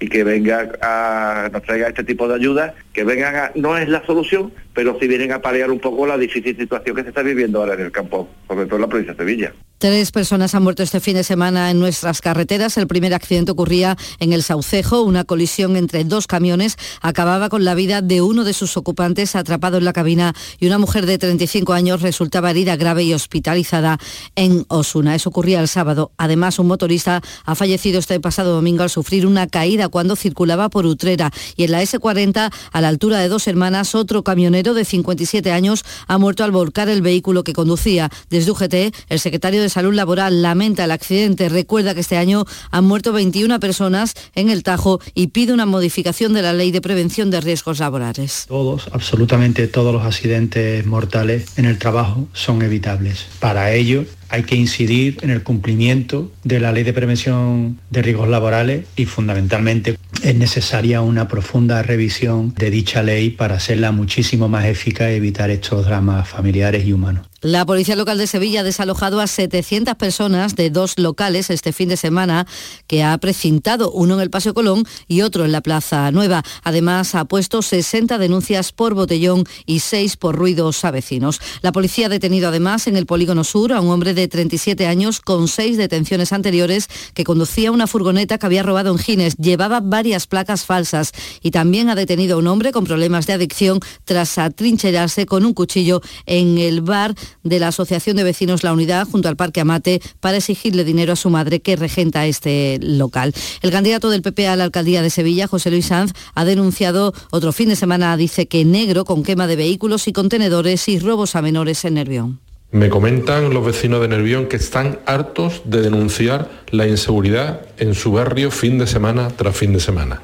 [0.01, 3.89] y que venga a nos traiga este tipo de ayudas, que vengan a, no es
[3.89, 7.23] la solución, pero si vienen a paliar un poco la difícil situación que se está
[7.23, 9.53] viviendo ahora en el campo, sobre todo en la provincia de Sevilla.
[9.85, 12.79] Tres personas han muerto este fin de semana en nuestras carreteras.
[12.79, 15.03] El primer accidente ocurría en el Saucejo.
[15.03, 19.77] Una colisión entre dos camiones acababa con la vida de uno de sus ocupantes atrapado
[19.77, 23.99] en la cabina y una mujer de 35 años resultaba herida grave y hospitalizada
[24.37, 25.15] en Osuna.
[25.17, 26.13] Eso ocurría el sábado.
[26.17, 30.87] Además, un motorista ha fallecido este pasado domingo al sufrir una caída cuando circulaba por
[30.87, 31.31] Utrera.
[31.57, 35.85] Y en la S40, a la altura de dos hermanas, otro camionero de 57 años
[36.07, 38.09] ha muerto al volcar el vehículo que conducía.
[38.31, 38.75] Desde UGT,
[39.11, 41.49] el secretario de Salud Laboral lamenta el accidente.
[41.49, 46.33] Recuerda que este año han muerto 21 personas en el Tajo y pide una modificación
[46.33, 48.45] de la ley de prevención de riesgos laborales.
[48.47, 53.27] Todos, absolutamente todos los accidentes mortales en el trabajo son evitables.
[53.41, 58.29] Para ello hay que incidir en el cumplimiento de la ley de prevención de riesgos
[58.29, 64.67] laborales y fundamentalmente es necesaria una profunda revisión de dicha ley para hacerla muchísimo más
[64.67, 67.27] eficaz y evitar estos dramas familiares y humanos.
[67.45, 71.91] La Policía Local de Sevilla ha desalojado a 700 personas de dos locales este fin
[71.91, 72.47] de semana
[72.87, 76.43] que ha precintado, uno en el Paseo Colón y otro en la Plaza Nueva.
[76.63, 81.39] Además, ha puesto 60 denuncias por botellón y 6 por ruidos a vecinos.
[81.61, 85.21] La policía ha detenido además en el Polígono Sur a un hombre de 37 años
[85.21, 89.37] con seis detenciones anteriores que conducía una furgoneta que había robado en Gines.
[89.37, 93.81] Llevaba varias placas falsas y también ha detenido a un hombre con problemas de adicción
[94.07, 99.07] tras atrincherarse con un cuchillo en el bar de la Asociación de Vecinos La Unidad
[99.11, 103.35] junto al Parque Amate para exigirle dinero a su madre que regenta este local.
[103.63, 107.53] El candidato del PP a la alcaldía de Sevilla, José Luis Sanz, ha denunciado otro
[107.53, 111.43] fin de semana, dice que negro con quema de vehículos y contenedores y robos a
[111.43, 112.41] menores en Nervión.
[112.75, 118.11] Me comentan los vecinos de Nervión que están hartos de denunciar la inseguridad en su
[118.11, 120.23] barrio fin de semana tras fin de semana.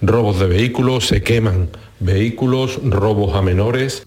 [0.00, 4.06] Robos de vehículos, se queman vehículos, robos a menores.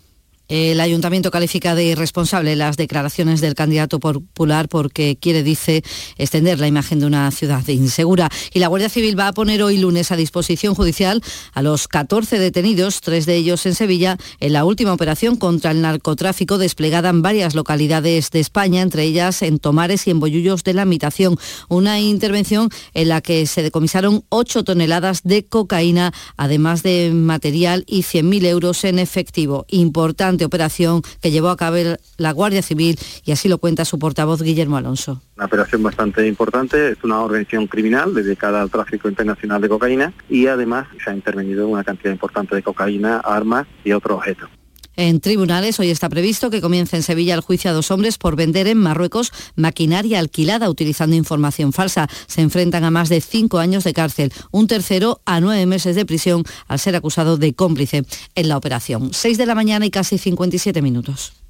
[0.49, 5.83] El ayuntamiento califica de irresponsable las declaraciones del candidato popular porque quiere, dice,
[6.17, 8.29] extender la imagen de una ciudad insegura.
[8.53, 11.23] Y la Guardia Civil va a poner hoy lunes a disposición judicial
[11.53, 15.81] a los 14 detenidos, tres de ellos en Sevilla, en la última operación contra el
[15.81, 20.73] narcotráfico desplegada en varias localidades de España, entre ellas en Tomares y en Bollullos de
[20.73, 21.37] la Mitación.
[21.69, 28.01] Una intervención en la que se decomisaron 8 toneladas de cocaína, además de material y
[28.01, 29.65] 100.000 euros en efectivo.
[29.69, 31.77] Importante operación que llevó a cabo
[32.17, 35.21] la Guardia Civil y así lo cuenta su portavoz Guillermo Alonso.
[35.37, 40.47] Una operación bastante importante, es una organización criminal dedicada al tráfico internacional de cocaína y
[40.47, 44.49] además se ha intervenido una cantidad importante de cocaína, armas y otros objetos.
[44.95, 48.35] En tribunales hoy está previsto que comience en Sevilla el juicio a dos hombres por
[48.35, 52.07] vender en Marruecos maquinaria alquilada utilizando información falsa.
[52.27, 56.05] Se enfrentan a más de cinco años de cárcel, un tercero a nueve meses de
[56.05, 59.13] prisión al ser acusado de cómplice en la operación.
[59.13, 61.42] Seis de la mañana y casi 57 minutos.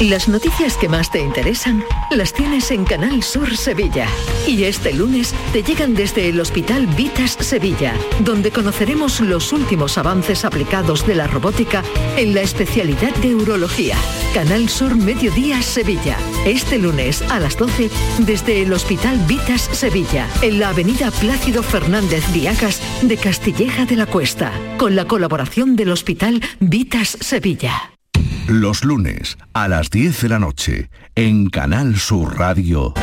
[0.00, 4.08] Las noticias que más te interesan las tienes en Canal Sur Sevilla.
[4.46, 10.44] Y este lunes te llegan desde el Hospital Vitas Sevilla, donde conoceremos los últimos avances
[10.44, 11.82] aplicados de la robótica
[12.16, 13.96] en la especialidad de urología.
[14.34, 16.16] Canal Sur Mediodía Sevilla.
[16.46, 17.90] Este lunes a las 12
[18.20, 24.06] desde el Hospital Vitas Sevilla, en la avenida Plácido Fernández Viagas de Castilleja de la
[24.06, 27.99] Cuesta, con la colaboración del Hospital Vitas Sevilla.
[28.48, 32.94] Los lunes a las 10 de la noche en Canal Sur Radio,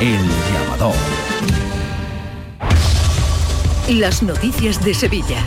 [0.00, 0.20] El
[0.52, 0.94] Llamador.
[3.88, 5.44] Las noticias de Sevilla.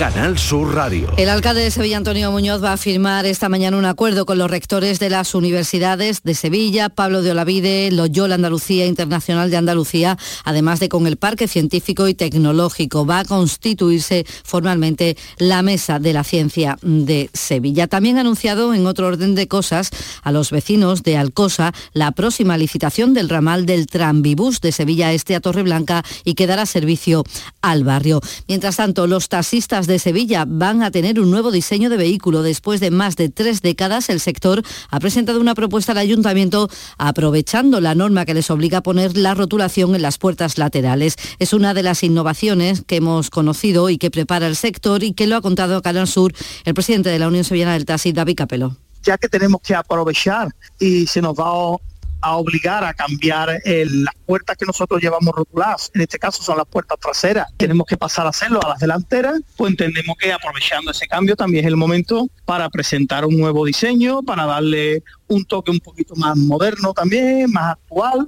[0.00, 1.12] Canal Sur Radio.
[1.18, 4.50] El alcalde de Sevilla, Antonio Muñoz, va a firmar esta mañana un acuerdo con los
[4.50, 10.80] rectores de las universidades de Sevilla, Pablo de Olavide, Loyola Andalucía, Internacional de Andalucía, además
[10.80, 13.04] de con el Parque Científico y Tecnológico.
[13.04, 17.86] Va a constituirse formalmente la Mesa de la Ciencia de Sevilla.
[17.86, 19.90] También ha anunciado, en otro orden de cosas,
[20.22, 25.34] a los vecinos de Alcosa la próxima licitación del ramal del Tranvibús de Sevilla Este
[25.34, 27.22] a Torreblanca y que dará servicio
[27.60, 28.22] al barrio.
[28.48, 32.42] Mientras tanto, los taxistas de Sevilla van a tener un nuevo diseño de vehículo.
[32.42, 37.80] Después de más de tres décadas, el sector ha presentado una propuesta al ayuntamiento aprovechando
[37.80, 41.16] la norma que les obliga a poner la rotulación en las puertas laterales.
[41.38, 45.26] Es una de las innovaciones que hemos conocido y que prepara el sector y que
[45.26, 46.32] lo ha contado Canal Sur
[46.64, 48.76] el presidente de la Unión Sevillana del Taxi, David Capelo.
[49.02, 51.76] Ya que tenemos que aprovechar y se nos va
[52.20, 56.58] a obligar a cambiar el, las puertas que nosotros llevamos rotuladas, en este caso son
[56.58, 60.90] las puertas traseras, tenemos que pasar a hacerlo a las delanteras, pues entendemos que aprovechando
[60.90, 65.70] ese cambio también es el momento para presentar un nuevo diseño, para darle un toque
[65.70, 68.26] un poquito más moderno también, más actual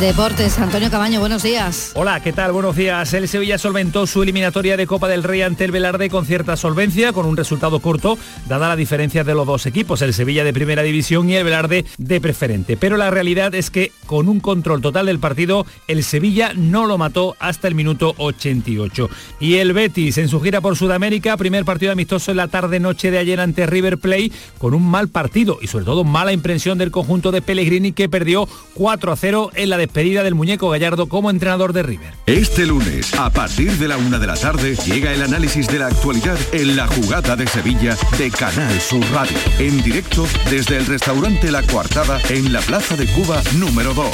[0.00, 1.92] Deportes, Antonio Cabaño, buenos días.
[1.94, 2.50] Hola, ¿qué tal?
[2.50, 3.14] Buenos días.
[3.14, 7.12] El Sevilla solventó su eliminatoria de Copa del Rey ante el Velarde con cierta solvencia,
[7.12, 8.18] con un resultado corto,
[8.48, 11.84] dada la diferencia de los dos equipos, el Sevilla de primera división y el Velarde
[11.96, 12.76] de preferente.
[12.76, 16.98] Pero la realidad es que con un control total del partido, el Sevilla no lo
[16.98, 19.08] mató hasta el minuto 88.
[19.38, 23.18] Y el Betis, en su gira por Sudamérica, primer partido amistoso en la tarde-noche de
[23.18, 27.30] ayer ante River Play, con un mal partido y sobre todo mala impresión del conjunto
[27.30, 31.72] de Pellegrini que perdió 4 a 0 en la despedida del muñeco Gallardo como entrenador
[31.72, 32.14] de River.
[32.26, 35.86] Este lunes, a partir de la una de la tarde, llega el análisis de la
[35.88, 39.36] actualidad en la jugada de Sevilla de Canal Sur Radio.
[39.58, 44.06] En directo desde el restaurante La Coartada en la Plaza de Cuba número 2.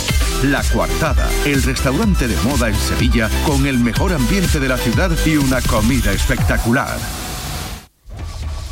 [0.45, 5.11] La Coartada, el restaurante de moda en Sevilla con el mejor ambiente de la ciudad
[5.25, 6.99] y una comida espectacular.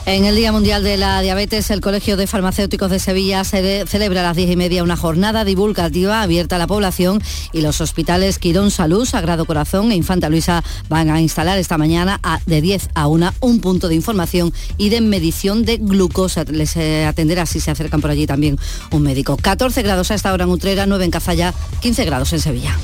[0.08, 4.20] En el Día Mundial de la Diabetes, el Colegio de Farmacéuticos de Sevilla se celebra
[4.20, 7.20] a las diez y media una jornada divulgativa abierta a la población
[7.52, 12.22] y los hospitales Quirón Salud, Sagrado Corazón e Infanta Luisa van a instalar esta mañana
[12.46, 16.44] de 10 a 1 un punto de información y de medición de glucosa.
[16.44, 18.58] Les eh, atenderá si se acercan por allí también
[18.90, 19.36] un médico.
[19.36, 21.52] 14 grados a esta hora en Utrera, 9 en Cazalla,
[21.82, 22.74] 15 grados en Sevilla.